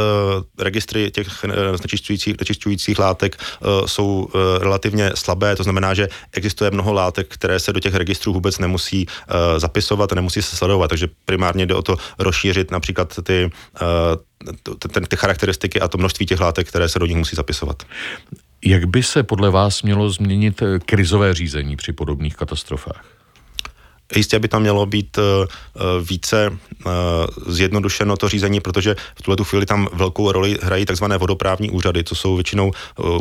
registry 0.58 1.10
těch 1.10 1.44
uh, 1.44 1.76
znečišťujících, 1.76 2.98
látek 2.98 3.36
uh, 3.36 3.86
jsou 3.86 4.06
uh, 4.06 4.40
relativně 4.58 5.10
slabé, 5.14 5.56
to 5.56 5.62
znamená, 5.62 5.94
že 5.94 6.08
existuje 6.32 6.70
mnoho 6.70 6.92
látek, 6.92 7.26
které 7.28 7.60
se 7.60 7.72
do 7.72 7.80
těch 7.80 7.94
registrů 7.94 8.32
vůbec 8.32 8.58
nemusí 8.58 9.06
uh, 9.06 9.58
zapisovat, 9.58 10.12
nemusí 10.12 10.42
se 10.42 10.56
sledovat, 10.56 10.88
takže 10.88 11.08
primárně 11.24 11.66
jde 11.66 11.74
o 11.74 11.82
to 11.82 11.96
rozšířit 12.18 12.70
například 12.70 13.18
ty, 13.22 13.50
uh, 13.82 14.58
ty, 14.78 15.00
ty 15.00 15.16
charakteristiky 15.16 15.80
a 15.80 15.88
to 15.88 15.98
množství 15.98 16.26
těch 16.26 16.40
látek, 16.40 16.68
které 16.68 16.88
se 16.88 16.98
do 16.98 17.06
nich 17.06 17.16
musí 17.16 17.36
zapisovat. 17.36 17.82
Jak 18.64 18.84
by 18.84 19.02
se 19.02 19.22
podle 19.22 19.50
vás 19.50 19.82
mělo 19.82 20.10
změnit 20.10 20.62
krizové 20.86 21.34
řízení 21.34 21.76
při 21.76 21.92
podobných 21.92 22.36
katastrofách? 22.36 23.17
Jistě 24.16 24.38
by 24.38 24.48
tam 24.48 24.62
mělo 24.62 24.86
být 24.86 25.18
eh, 25.18 25.22
eh, 25.76 25.80
více 26.02 26.52
eh, 26.52 26.90
zjednodušeno 27.46 28.16
to 28.16 28.28
řízení, 28.28 28.60
protože 28.60 28.96
v 29.18 29.22
tuhle 29.22 29.44
chvíli 29.44 29.66
tam 29.66 29.88
velkou 29.92 30.32
roli 30.32 30.58
hrají 30.62 30.86
takzvané 30.86 31.18
vodoprávní 31.18 31.70
úřady, 31.70 32.04
co 32.04 32.14
jsou 32.14 32.34
většinou 32.34 32.72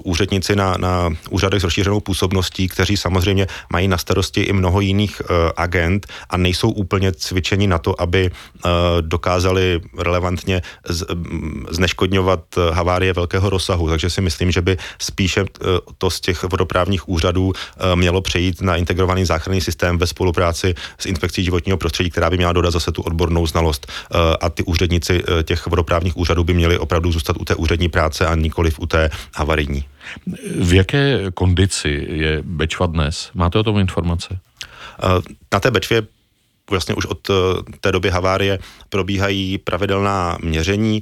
úředníci 0.03 0.55
na, 0.55 0.75
na 0.77 1.09
úřadech 1.29 1.61
s 1.61 1.63
rozšířenou 1.63 1.99
působností, 1.99 2.67
kteří 2.67 2.97
samozřejmě 2.97 3.47
mají 3.73 3.87
na 3.87 3.97
starosti 3.97 4.41
i 4.41 4.53
mnoho 4.53 4.81
jiných 4.81 5.21
agent 5.57 6.07
a 6.29 6.37
nejsou 6.37 6.69
úplně 6.69 7.11
cvičeni 7.11 7.67
na 7.67 7.77
to, 7.77 8.01
aby 8.01 8.31
dokázali 9.01 9.81
relevantně 9.97 10.61
zneškodňovat 11.69 12.39
havárie 12.71 13.13
velkého 13.13 13.49
rozsahu. 13.49 13.89
Takže 13.89 14.09
si 14.09 14.21
myslím, 14.21 14.51
že 14.51 14.61
by 14.61 14.77
spíše 14.99 15.45
to 15.97 16.09
z 16.09 16.19
těch 16.19 16.43
vodoprávních 16.43 17.09
úřadů 17.09 17.53
mělo 17.95 18.21
přejít 18.21 18.61
na 18.61 18.75
integrovaný 18.75 19.25
záchranný 19.25 19.61
systém 19.61 19.97
ve 19.97 20.07
spolupráci 20.07 20.76
s 20.97 21.05
inspekcí 21.05 21.43
životního 21.43 21.77
prostředí, 21.77 22.09
která 22.09 22.29
by 22.29 22.37
měla 22.37 22.53
dodat 22.53 22.71
zase 22.71 22.91
tu 22.91 23.01
odbornou 23.01 23.47
znalost. 23.47 23.87
Eh, 23.87 24.17
a 24.41 24.49
ty 24.49 24.63
úředníci 24.63 25.23
eh, 25.23 25.43
těch 25.43 25.67
vodoprávních 25.67 26.17
úřadů 26.17 26.43
by 26.43 26.53
měli 26.53 26.77
opravdu 26.77 27.11
zůstat 27.11 27.37
u 27.39 27.45
té 27.45 27.55
úřední 27.55 27.89
práce 27.89 28.27
a 28.27 28.35
nikoliv 28.35 28.79
u 28.79 28.85
té 28.85 29.09
havarijní. 29.35 29.85
V 30.59 30.73
jaké 30.73 31.31
kondici 31.33 32.07
je 32.09 32.41
Bečva 32.45 32.85
dnes? 32.85 33.29
Máte 33.33 33.59
o 33.59 33.63
tom 33.63 33.77
informace? 33.77 34.39
Eh, 35.03 35.07
na 35.53 35.59
té 35.59 35.71
Bečvě 35.71 36.16
vlastně 36.69 36.95
už 36.95 37.05
od 37.05 37.27
té 37.81 37.91
doby 37.91 38.09
havárie 38.09 38.59
probíhají 38.89 39.57
pravidelná 39.57 40.37
měření. 40.41 41.01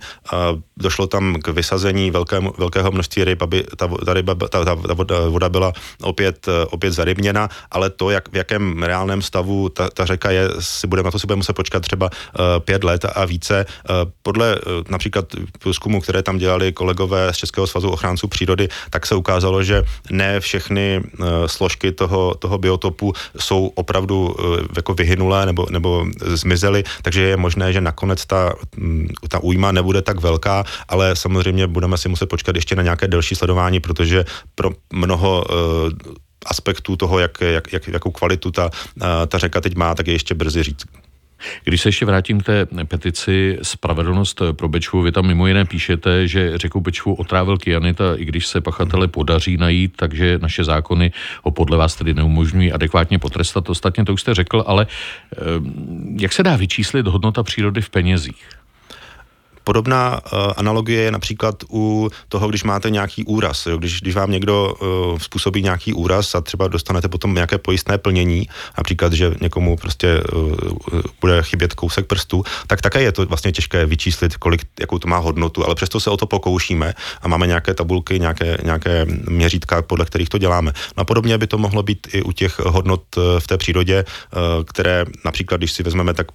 Došlo 0.77 1.07
tam 1.07 1.35
k 1.35 1.47
vysazení 1.47 2.11
velkému, 2.11 2.53
velkého 2.57 2.91
množství 2.91 3.23
ryb, 3.23 3.41
aby 3.41 3.63
ta, 3.77 3.89
ta, 4.05 4.13
ryba, 4.13 4.35
ta, 4.35 4.65
ta, 4.65 4.75
ta 5.05 5.29
voda 5.29 5.49
byla 5.49 5.73
opět, 6.01 6.47
opět 6.69 6.93
zarybněna, 6.93 7.49
ale 7.71 7.89
to, 7.89 8.09
jak, 8.09 8.31
v 8.31 8.35
jakém 8.35 8.83
reálném 8.83 9.21
stavu 9.21 9.69
ta, 9.69 9.89
ta 9.89 10.05
řeka 10.05 10.31
je, 10.31 10.49
si 10.59 10.87
budeme, 10.87 11.07
na 11.07 11.11
to 11.11 11.19
si 11.19 11.27
budeme 11.27 11.39
muset 11.39 11.53
počkat 11.53 11.79
třeba 11.79 12.09
pět 12.59 12.83
let 12.83 13.05
a 13.15 13.25
více. 13.25 13.65
Podle 14.23 14.55
například 14.89 15.25
průzkumu, 15.59 16.01
které 16.01 16.23
tam 16.23 16.37
dělali 16.37 16.73
kolegové 16.73 17.33
z 17.33 17.37
Českého 17.37 17.67
svazu 17.67 17.89
ochránců 17.89 18.27
přírody, 18.27 18.67
tak 18.89 19.05
se 19.05 19.15
ukázalo, 19.15 19.63
že 19.63 19.83
ne 20.09 20.39
všechny 20.39 21.03
složky 21.45 21.91
toho, 21.91 22.35
toho 22.35 22.57
biotopu 22.57 23.13
jsou 23.37 23.71
opravdu 23.75 24.35
jako 24.75 24.93
vyhynulé 24.93 25.45
nebo, 25.55 25.67
nebo 25.71 26.05
zmizely, 26.19 26.83
takže 27.01 27.21
je 27.21 27.37
možné, 27.37 27.73
že 27.73 27.81
nakonec 27.81 28.25
ta, 28.25 28.53
mm, 28.77 29.07
ta 29.29 29.39
újma 29.39 29.71
nebude 29.71 30.01
tak 30.01 30.19
velká, 30.19 30.63
ale 30.87 31.15
samozřejmě 31.15 31.67
budeme 31.67 31.97
si 31.97 32.09
muset 32.09 32.25
počkat 32.25 32.55
ještě 32.55 32.75
na 32.75 32.83
nějaké 32.83 33.07
delší 33.07 33.35
sledování, 33.35 33.79
protože 33.79 34.25
pro 34.55 34.69
mnoho 34.93 35.45
uh, 35.47 35.91
aspektů 36.45 36.95
toho, 36.95 37.19
jak, 37.19 37.41
jak, 37.41 37.73
jak, 37.73 37.87
jakou 37.87 38.11
kvalitu 38.11 38.51
ta, 38.51 38.65
uh, 38.65 39.25
ta 39.27 39.37
řeka 39.37 39.61
teď 39.61 39.75
má, 39.75 39.95
tak 39.95 40.07
je 40.07 40.13
ještě 40.13 40.35
brzy 40.35 40.63
říct. 40.63 40.85
Když 41.63 41.81
se 41.81 41.89
ještě 41.89 42.05
vrátím 42.05 42.41
k 42.41 42.43
té 42.43 42.67
petici 42.87 43.59
Spravedlnost 43.61 44.41
pro 44.51 44.67
Bečvu, 44.67 45.01
vy 45.01 45.11
tam 45.11 45.27
mimo 45.27 45.47
jiné 45.47 45.65
píšete, 45.65 46.27
že 46.27 46.57
řeku 46.57 46.81
Bečvu 46.81 47.13
otrávil 47.13 47.57
kyanit 47.57 48.01
a 48.01 48.15
i 48.15 48.25
když 48.25 48.47
se 48.47 48.61
pachatele 48.61 49.07
podaří 49.07 49.57
najít, 49.57 49.93
takže 49.95 50.39
naše 50.41 50.63
zákony 50.63 51.11
ho 51.43 51.51
podle 51.51 51.77
vás 51.77 51.95
tedy 51.95 52.13
neumožňují 52.13 52.71
adekvátně 52.71 53.19
potrestat. 53.19 53.69
Ostatně 53.69 54.05
to 54.05 54.13
už 54.13 54.21
jste 54.21 54.33
řekl, 54.33 54.63
ale 54.67 54.87
eh, 55.33 55.37
jak 56.19 56.33
se 56.33 56.43
dá 56.43 56.55
vyčíslit 56.55 57.07
hodnota 57.07 57.43
přírody 57.43 57.81
v 57.81 57.89
penězích? 57.89 58.45
Podobná 59.65 60.13
uh, 60.13 60.53
analogie 60.57 61.01
je 61.01 61.11
například 61.11 61.55
u 61.69 62.09
toho, 62.29 62.47
když 62.47 62.63
máte 62.63 62.89
nějaký 62.89 63.25
úraz. 63.25 63.65
Jo? 63.65 63.77
Když, 63.77 64.01
když 64.01 64.15
vám 64.15 64.31
někdo 64.31 64.75
uh, 64.81 65.19
způsobí 65.19 65.61
nějaký 65.61 65.93
úraz 65.93 66.35
a 66.35 66.41
třeba 66.41 66.67
dostanete 66.67 67.07
potom 67.07 67.33
nějaké 67.33 67.57
pojistné 67.57 67.97
plnění, 67.97 68.47
například, 68.77 69.13
že 69.13 69.31
někomu 69.41 69.77
prostě 69.77 70.21
uh, 70.33 70.55
bude 71.21 71.43
chybět 71.43 71.73
kousek 71.73 72.05
prstu, 72.05 72.43
tak 72.67 72.81
také 72.81 73.01
je 73.01 73.11
to 73.11 73.25
vlastně 73.25 73.51
těžké 73.51 73.85
vyčíslit, 73.85 74.37
kolik, 74.37 74.61
jakou 74.79 74.99
to 74.99 75.07
má 75.07 75.17
hodnotu, 75.17 75.65
ale 75.65 75.75
přesto 75.75 75.99
se 75.99 76.09
o 76.09 76.17
to 76.17 76.25
pokoušíme 76.25 76.93
a 77.21 77.27
máme 77.27 77.47
nějaké 77.47 77.73
tabulky, 77.73 78.19
nějaké, 78.19 78.57
nějaké 78.63 79.05
měřítka, 79.29 79.81
podle 79.81 80.05
kterých 80.05 80.29
to 80.29 80.37
děláme. 80.37 80.73
No 80.97 81.01
a 81.01 81.05
podobně 81.05 81.37
by 81.37 81.47
to 81.47 81.57
mohlo 81.57 81.83
být 81.83 82.07
i 82.13 82.21
u 82.21 82.31
těch 82.31 82.59
hodnot 82.59 83.01
v 83.39 83.47
té 83.47 83.57
přírodě, 83.57 84.05
které 84.65 85.05
například, 85.25 85.57
když 85.57 85.71
si 85.71 85.83
vezmeme, 85.83 86.13
tak 86.13 86.27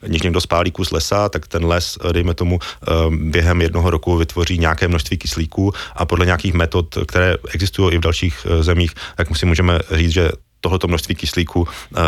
když 0.00 0.22
někdo 0.22 0.40
spálí 0.40 0.70
kus 0.70 0.90
lesa, 0.90 1.28
tak 1.28 1.46
ten 1.46 1.64
les, 1.64 1.98
dejme 2.12 2.34
tomu, 2.34 2.55
Eh, 2.62 2.92
během 3.10 3.62
jednoho 3.62 3.90
roku 3.90 4.16
vytvoří 4.16 4.58
nějaké 4.58 4.88
množství 4.88 5.16
kyslíků 5.18 5.72
a 5.96 6.04
podle 6.04 6.26
nějakých 6.26 6.54
metod, 6.54 6.98
které 7.06 7.34
existují 7.54 7.94
i 7.94 7.98
v 7.98 8.00
dalších 8.00 8.46
eh, 8.46 8.62
zemích, 8.62 8.94
tak 9.16 9.36
si 9.36 9.46
můžeme 9.46 9.78
říct, 9.90 10.12
že 10.12 10.30
tohoto 10.60 10.88
množství 10.88 11.14
kyslíku 11.14 11.68
eh, 11.68 12.00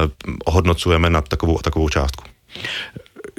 ohodnocujeme 0.45 1.11
na 1.11 1.23
takovou 1.23 1.59
takovou 1.59 1.89
částku. 1.89 2.25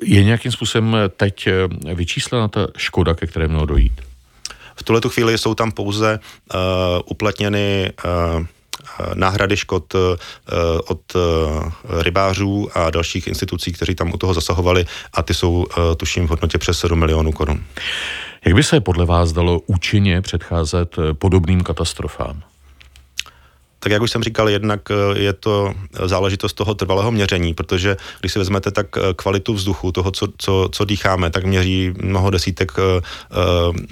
Je 0.03 0.23
nějakým 0.23 0.51
způsobem 0.51 0.95
teď 1.17 1.47
vyčíslena 1.93 2.47
ta 2.47 2.67
škoda, 2.77 3.13
ke 3.13 3.27
které 3.27 3.47
mělo 3.47 3.65
dojít? 3.65 4.01
V 4.75 4.83
tuhle 4.83 5.01
chvíli 5.07 5.37
jsou 5.37 5.55
tam 5.55 5.71
pouze 5.71 6.19
uh, 6.19 6.59
uplatněny 7.05 7.91
uh, 8.05 8.45
náhrady 9.13 9.57
škod 9.57 9.95
eh, 9.95 9.99
od 10.87 11.01
eh, 11.15 11.19
rybářů 12.03 12.69
a 12.73 12.89
dalších 12.89 13.27
institucí, 13.27 13.71
kteří 13.71 13.95
tam 13.95 14.13
u 14.13 14.17
toho 14.17 14.33
zasahovali 14.33 14.85
a 15.13 15.21
ty 15.21 15.33
jsou, 15.33 15.65
eh, 15.71 15.95
tuším, 15.95 16.27
v 16.27 16.29
hodnotě 16.29 16.57
přes 16.57 16.79
7 16.79 16.99
milionů 16.99 17.31
korun. 17.31 17.63
Jak 18.45 18.55
by 18.55 18.63
se 18.63 18.79
podle 18.79 19.05
vás 19.05 19.31
dalo 19.31 19.59
účinně 19.67 20.21
předcházet 20.21 20.95
podobným 21.13 21.61
katastrofám? 21.61 22.41
Tak 23.79 23.91
jak 23.91 24.01
už 24.01 24.11
jsem 24.11 24.23
říkal, 24.23 24.49
jednak 24.49 24.81
eh, 24.91 25.19
je 25.19 25.33
to 25.33 25.73
záležitost 26.05 26.53
toho 26.53 26.75
trvalého 26.75 27.11
měření, 27.11 27.53
protože 27.53 27.97
když 28.19 28.33
si 28.33 28.39
vezmete 28.39 28.71
tak 28.71 28.87
eh, 28.97 29.01
kvalitu 29.15 29.53
vzduchu, 29.53 29.91
toho, 29.91 30.11
co, 30.11 30.27
co, 30.37 30.69
co 30.71 30.85
dýcháme, 30.85 31.29
tak 31.29 31.45
měří 31.45 31.93
mnoho 32.01 32.29
desítek 32.29 32.71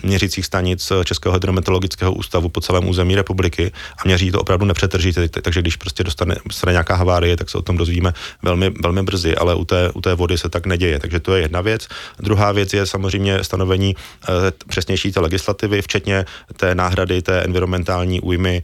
měřících 0.03 0.45
stanic 0.45 0.91
Českého 1.03 1.33
hydrometeorologického 1.33 2.13
ústavu 2.13 2.49
po 2.49 2.61
celém 2.61 2.87
území 2.89 3.15
republiky 3.15 3.71
a 3.97 4.01
měří 4.05 4.31
to 4.31 4.41
opravdu 4.41 4.65
nepřetržitě, 4.65 5.29
takže 5.29 5.61
když 5.61 5.75
prostě 5.75 6.03
dostane, 6.03 6.35
dostane 6.45 6.71
nějaká 6.71 6.95
havárie, 6.95 7.37
tak 7.37 7.49
se 7.49 7.57
o 7.57 7.61
tom 7.61 7.77
dozvíme 7.77 8.13
velmi, 8.43 8.69
velmi 8.69 9.03
brzy, 9.03 9.35
ale 9.35 9.55
u 9.55 9.65
té, 9.65 9.91
u 9.93 10.01
té 10.01 10.13
vody 10.13 10.37
se 10.37 10.49
tak 10.49 10.65
neděje, 10.65 10.99
takže 10.99 11.19
to 11.19 11.35
je 11.35 11.41
jedna 11.41 11.61
věc. 11.61 11.87
Druhá 12.19 12.51
věc 12.51 12.73
je 12.73 12.85
samozřejmě 12.85 13.43
stanovení 13.43 13.95
přesnější 14.67 15.11
té 15.11 15.19
legislativy, 15.19 15.81
včetně 15.81 16.25
té 16.57 16.75
náhrady, 16.75 17.21
té 17.21 17.41
environmentální 17.41 18.21
újmy 18.21 18.63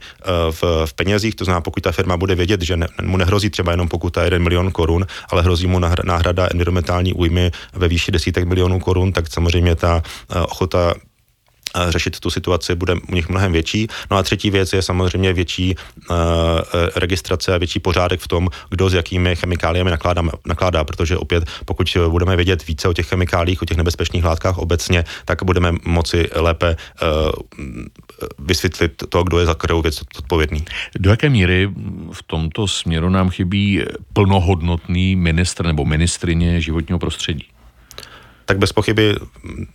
v, 0.50 0.62
v 0.86 0.94
penězích 0.94 1.13
penězích, 1.14 1.34
to 1.34 1.44
znamená, 1.44 1.60
pokud 1.60 1.80
ta 1.80 1.92
firma 1.92 2.16
bude 2.16 2.34
vědět, 2.34 2.62
že 2.62 2.76
ne, 2.76 2.86
mu 3.02 3.16
nehrozí 3.16 3.50
třeba 3.50 3.70
jenom 3.70 3.88
pokuta 3.88 4.24
1 4.24 4.38
milion 4.38 4.70
korun, 4.70 5.06
ale 5.30 5.42
hrozí 5.42 5.66
mu 5.66 5.78
náhrada 6.04 6.48
environmentální 6.50 7.12
újmy 7.12 7.50
ve 7.72 7.88
výši 7.88 8.12
desítek 8.12 8.44
milionů 8.44 8.80
korun, 8.80 9.12
tak 9.12 9.30
samozřejmě 9.30 9.74
ta 9.74 10.02
eh, 10.02 10.40
ochota 10.40 10.94
řešit 11.88 12.20
tu 12.20 12.30
situaci 12.30 12.74
bude 12.74 12.94
u 12.94 13.14
nich 13.14 13.28
mnohem 13.28 13.52
větší. 13.52 13.88
No 14.10 14.16
a 14.16 14.22
třetí 14.22 14.50
věc 14.50 14.72
je 14.72 14.82
samozřejmě 14.82 15.32
větší 15.32 15.76
uh, 16.10 16.16
registrace 16.96 17.54
a 17.54 17.58
větší 17.58 17.80
pořádek 17.80 18.20
v 18.20 18.28
tom, 18.28 18.48
kdo 18.70 18.90
s 18.90 18.94
jakými 18.94 19.36
chemikáliemi 19.36 19.90
nakládá, 19.90 20.22
nakládá, 20.46 20.84
protože 20.84 21.16
opět, 21.16 21.44
pokud 21.64 21.96
budeme 22.08 22.36
vědět 22.36 22.66
více 22.66 22.88
o 22.88 22.92
těch 22.92 23.06
chemikálích, 23.06 23.62
o 23.62 23.64
těch 23.64 23.76
nebezpečných 23.76 24.24
látkách 24.24 24.58
obecně, 24.58 25.04
tak 25.24 25.42
budeme 25.42 25.72
moci 25.84 26.28
lépe 26.34 26.76
vysvětlit 28.38 29.02
to, 29.08 29.22
kdo 29.22 29.38
je 29.38 29.46
za 29.46 29.54
kterou 29.54 29.82
věc 29.82 30.00
odpovědný. 30.18 30.64
Do 30.98 31.10
jaké 31.10 31.30
míry 31.30 31.70
v 32.12 32.22
tomto 32.22 32.68
směru 32.68 33.08
nám 33.08 33.30
chybí 33.30 33.82
plnohodnotný 34.12 35.16
ministr 35.16 35.66
nebo 35.66 35.84
ministrině 35.84 36.60
životního 36.60 36.98
prostředí? 36.98 37.53
Tak 38.44 38.58
bez 38.58 38.72
pochyby 38.72 39.14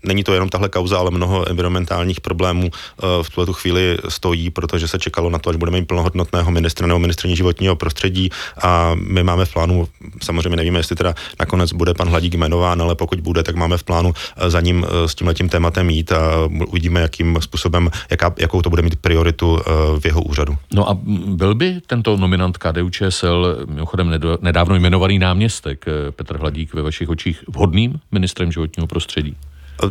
není 0.03 0.23
to 0.23 0.33
jenom 0.33 0.49
tahle 0.49 0.69
kauza, 0.69 0.97
ale 0.97 1.11
mnoho 1.11 1.49
environmentálních 1.49 2.21
problémů 2.21 2.69
eh, 2.73 3.05
v 3.21 3.29
tuhle 3.29 3.53
chvíli 3.53 3.97
stojí, 4.09 4.49
protože 4.49 4.87
se 4.87 4.99
čekalo 4.99 5.29
na 5.29 5.39
to, 5.39 5.49
až 5.49 5.55
budeme 5.55 5.79
mít 5.79 5.85
plnohodnotného 5.85 6.51
ministra 6.51 6.87
nebo 6.87 6.99
ministrní 6.99 7.35
životního 7.35 7.75
prostředí 7.75 8.29
a 8.61 8.95
my 8.95 9.23
máme 9.23 9.45
v 9.45 9.53
plánu, 9.53 9.87
samozřejmě 10.23 10.55
nevíme, 10.55 10.79
jestli 10.79 10.95
teda 10.95 11.15
nakonec 11.39 11.73
bude 11.73 11.93
pan 11.93 12.09
Hladík 12.09 12.33
jmenován, 12.33 12.81
ale 12.81 12.95
pokud 12.95 13.19
bude, 13.19 13.43
tak 13.43 13.55
máme 13.55 13.77
v 13.77 13.83
plánu 13.83 14.13
eh, 14.37 14.49
za 14.49 14.61
ním 14.61 14.85
eh, 14.85 15.07
s 15.07 15.15
tímhletím 15.15 15.49
tématem 15.49 15.89
jít 15.89 16.11
a 16.11 16.19
uvidíme, 16.67 17.01
jakým 17.01 17.37
způsobem, 17.41 17.89
jaká, 18.11 18.33
jakou 18.39 18.61
to 18.61 18.69
bude 18.69 18.81
mít 18.81 18.95
prioritu 18.95 19.59
v 19.99 20.05
jeho 20.05 20.21
úřadu. 20.21 20.57
No 20.73 20.89
a 20.89 20.97
byl 21.25 21.55
by 21.55 21.81
tento 21.87 22.17
nominant 22.17 22.57
KDU 22.57 22.89
ČSL, 22.89 23.65
mimochodem 23.69 24.19
nedávno 24.41 24.75
jmenovaný 24.75 25.19
náměstek 25.19 25.85
Petr 26.11 26.37
Hladík 26.37 26.73
ve 26.73 26.81
vašich 26.81 27.09
očích 27.09 27.43
vhodným 27.47 27.99
ministrem 28.11 28.51
životního 28.51 28.58
prostředí? 28.87 29.35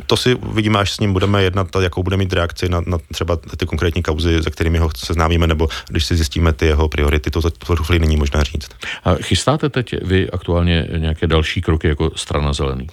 To 0.06 0.16
si 0.16 0.34
uvidíme, 0.34 0.78
až 0.78 0.92
s 0.92 1.00
ním 1.00 1.12
budeme 1.12 1.42
jednat, 1.42 1.76
jakou 1.80 2.02
bude 2.02 2.16
mít 2.16 2.32
reakci 2.32 2.68
na, 2.68 2.82
na 2.86 2.98
třeba 3.12 3.36
ty 3.36 3.66
konkrétní 3.66 4.02
kauzy, 4.02 4.42
za 4.42 4.50
kterými 4.50 4.78
ho 4.78 4.90
seznámíme, 4.96 5.46
nebo 5.46 5.68
když 5.88 6.04
si 6.04 6.16
zjistíme 6.16 6.52
ty 6.52 6.66
jeho 6.66 6.88
priority, 6.88 7.30
to 7.30 7.50
to 7.50 7.76
chvíli 7.76 7.98
není 7.98 8.16
možné 8.16 8.44
říct. 8.44 8.68
A 9.04 9.14
chystáte 9.14 9.68
teď 9.68 9.94
vy 10.02 10.30
aktuálně 10.30 10.88
nějaké 10.96 11.26
další 11.26 11.60
kroky 11.60 11.88
jako 11.88 12.10
strana 12.16 12.52
zelených? 12.52 12.90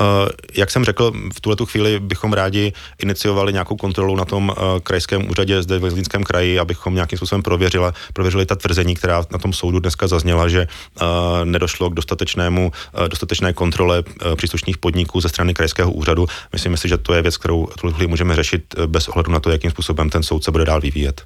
Eh, 0.00 0.28
jak 0.54 0.70
jsem 0.70 0.84
řekl, 0.84 1.12
v 1.34 1.40
tuhle 1.40 1.56
chvíli 1.64 2.00
bychom 2.00 2.32
rádi 2.32 2.72
iniciovali 3.02 3.52
nějakou 3.52 3.76
kontrolu 3.76 4.16
na 4.16 4.24
tom 4.24 4.52
eh, 4.56 4.80
krajském 4.80 5.30
úřadě 5.30 5.62
zde 5.62 5.78
v 5.78 5.90
Zlínském 5.90 6.24
kraji, 6.24 6.58
abychom 6.58 6.94
nějakým 6.94 7.16
způsobem 7.16 7.42
prověřili, 7.42 7.92
prověřili 8.12 8.46
ta 8.46 8.56
tvrzení, 8.56 8.94
která 8.94 9.24
na 9.32 9.38
tom 9.38 9.52
soudu 9.52 9.80
dneska 9.80 10.08
zazněla, 10.08 10.48
že 10.48 10.60
eh, 10.66 11.04
nedošlo 11.44 11.90
k 11.90 11.94
dostatečnému, 11.94 12.72
dostatečné 13.08 13.52
kontrole 13.52 14.02
příslušných 14.36 14.78
podniků 14.78 15.20
ze 15.20 15.28
strany 15.28 15.54
krajského 15.54 15.92
úřadu. 15.92 16.26
Myslím 16.52 16.76
si, 16.76 16.88
že 16.88 16.98
to 16.98 17.14
je 17.14 17.22
věc, 17.22 17.36
kterou 17.36 17.66
tuhle 17.66 17.94
chvíli 17.94 18.06
můžeme 18.08 18.36
řešit 18.36 18.74
bez 18.86 19.08
ohledu 19.08 19.32
na 19.32 19.40
to, 19.40 19.50
jakým 19.50 19.70
způsobem 19.70 20.10
ten 20.10 20.22
soud 20.22 20.44
se 20.44 20.50
bude 20.50 20.64
dál 20.64 20.80
vyvíjet. 20.80 21.22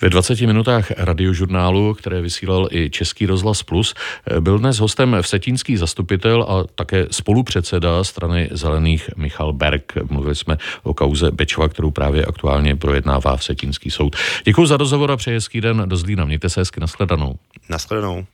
Ve 0.00 0.10
20 0.10 0.40
minutách 0.40 0.90
radiožurnálu, 0.90 1.94
které 1.94 2.20
vysílal 2.20 2.68
i 2.70 2.90
Český 2.90 3.26
rozhlas 3.26 3.62
Plus, 3.62 3.94
byl 4.40 4.58
dnes 4.58 4.78
hostem 4.78 5.16
vsetínský 5.22 5.76
zastupitel 5.76 6.42
a 6.42 6.64
také 6.74 7.06
spolupředseda 7.10 7.97
strany 8.04 8.48
zelených 8.52 9.10
Michal 9.16 9.52
Berg. 9.52 9.92
Mluvili 10.10 10.34
jsme 10.34 10.58
o 10.82 10.94
kauze 10.94 11.30
Bečva, 11.30 11.68
kterou 11.68 11.90
právě 11.90 12.24
aktuálně 12.24 12.76
projednává 12.76 13.36
v 13.36 13.44
Setínský 13.44 13.90
soud. 13.90 14.16
Děkuji 14.44 14.66
za 14.66 14.76
rozhovor 14.76 15.10
a 15.10 15.16
přeji 15.16 15.34
hezký 15.34 15.60
den 15.60 15.82
do 15.86 15.96
Zlína. 15.96 16.24
Mějte 16.24 16.48
se 16.48 16.60
hezky, 16.60 16.80
nashledanou. 16.80 17.34
Nashledanou. 17.68 18.26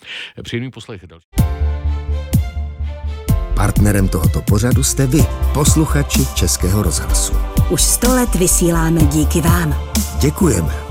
Příjemný 0.42 0.70
poslech. 0.70 1.04
Partnerem 3.54 4.08
tohoto 4.08 4.42
pořadu 4.42 4.82
jste 4.82 5.06
vy, 5.06 5.26
posluchači 5.54 6.26
Českého 6.34 6.82
rozhlasu. 6.82 7.32
Už 7.70 7.82
sto 7.82 8.14
let 8.14 8.34
vysíláme 8.34 9.00
díky 9.00 9.40
vám. 9.40 9.74
Děkujeme. 10.20 10.83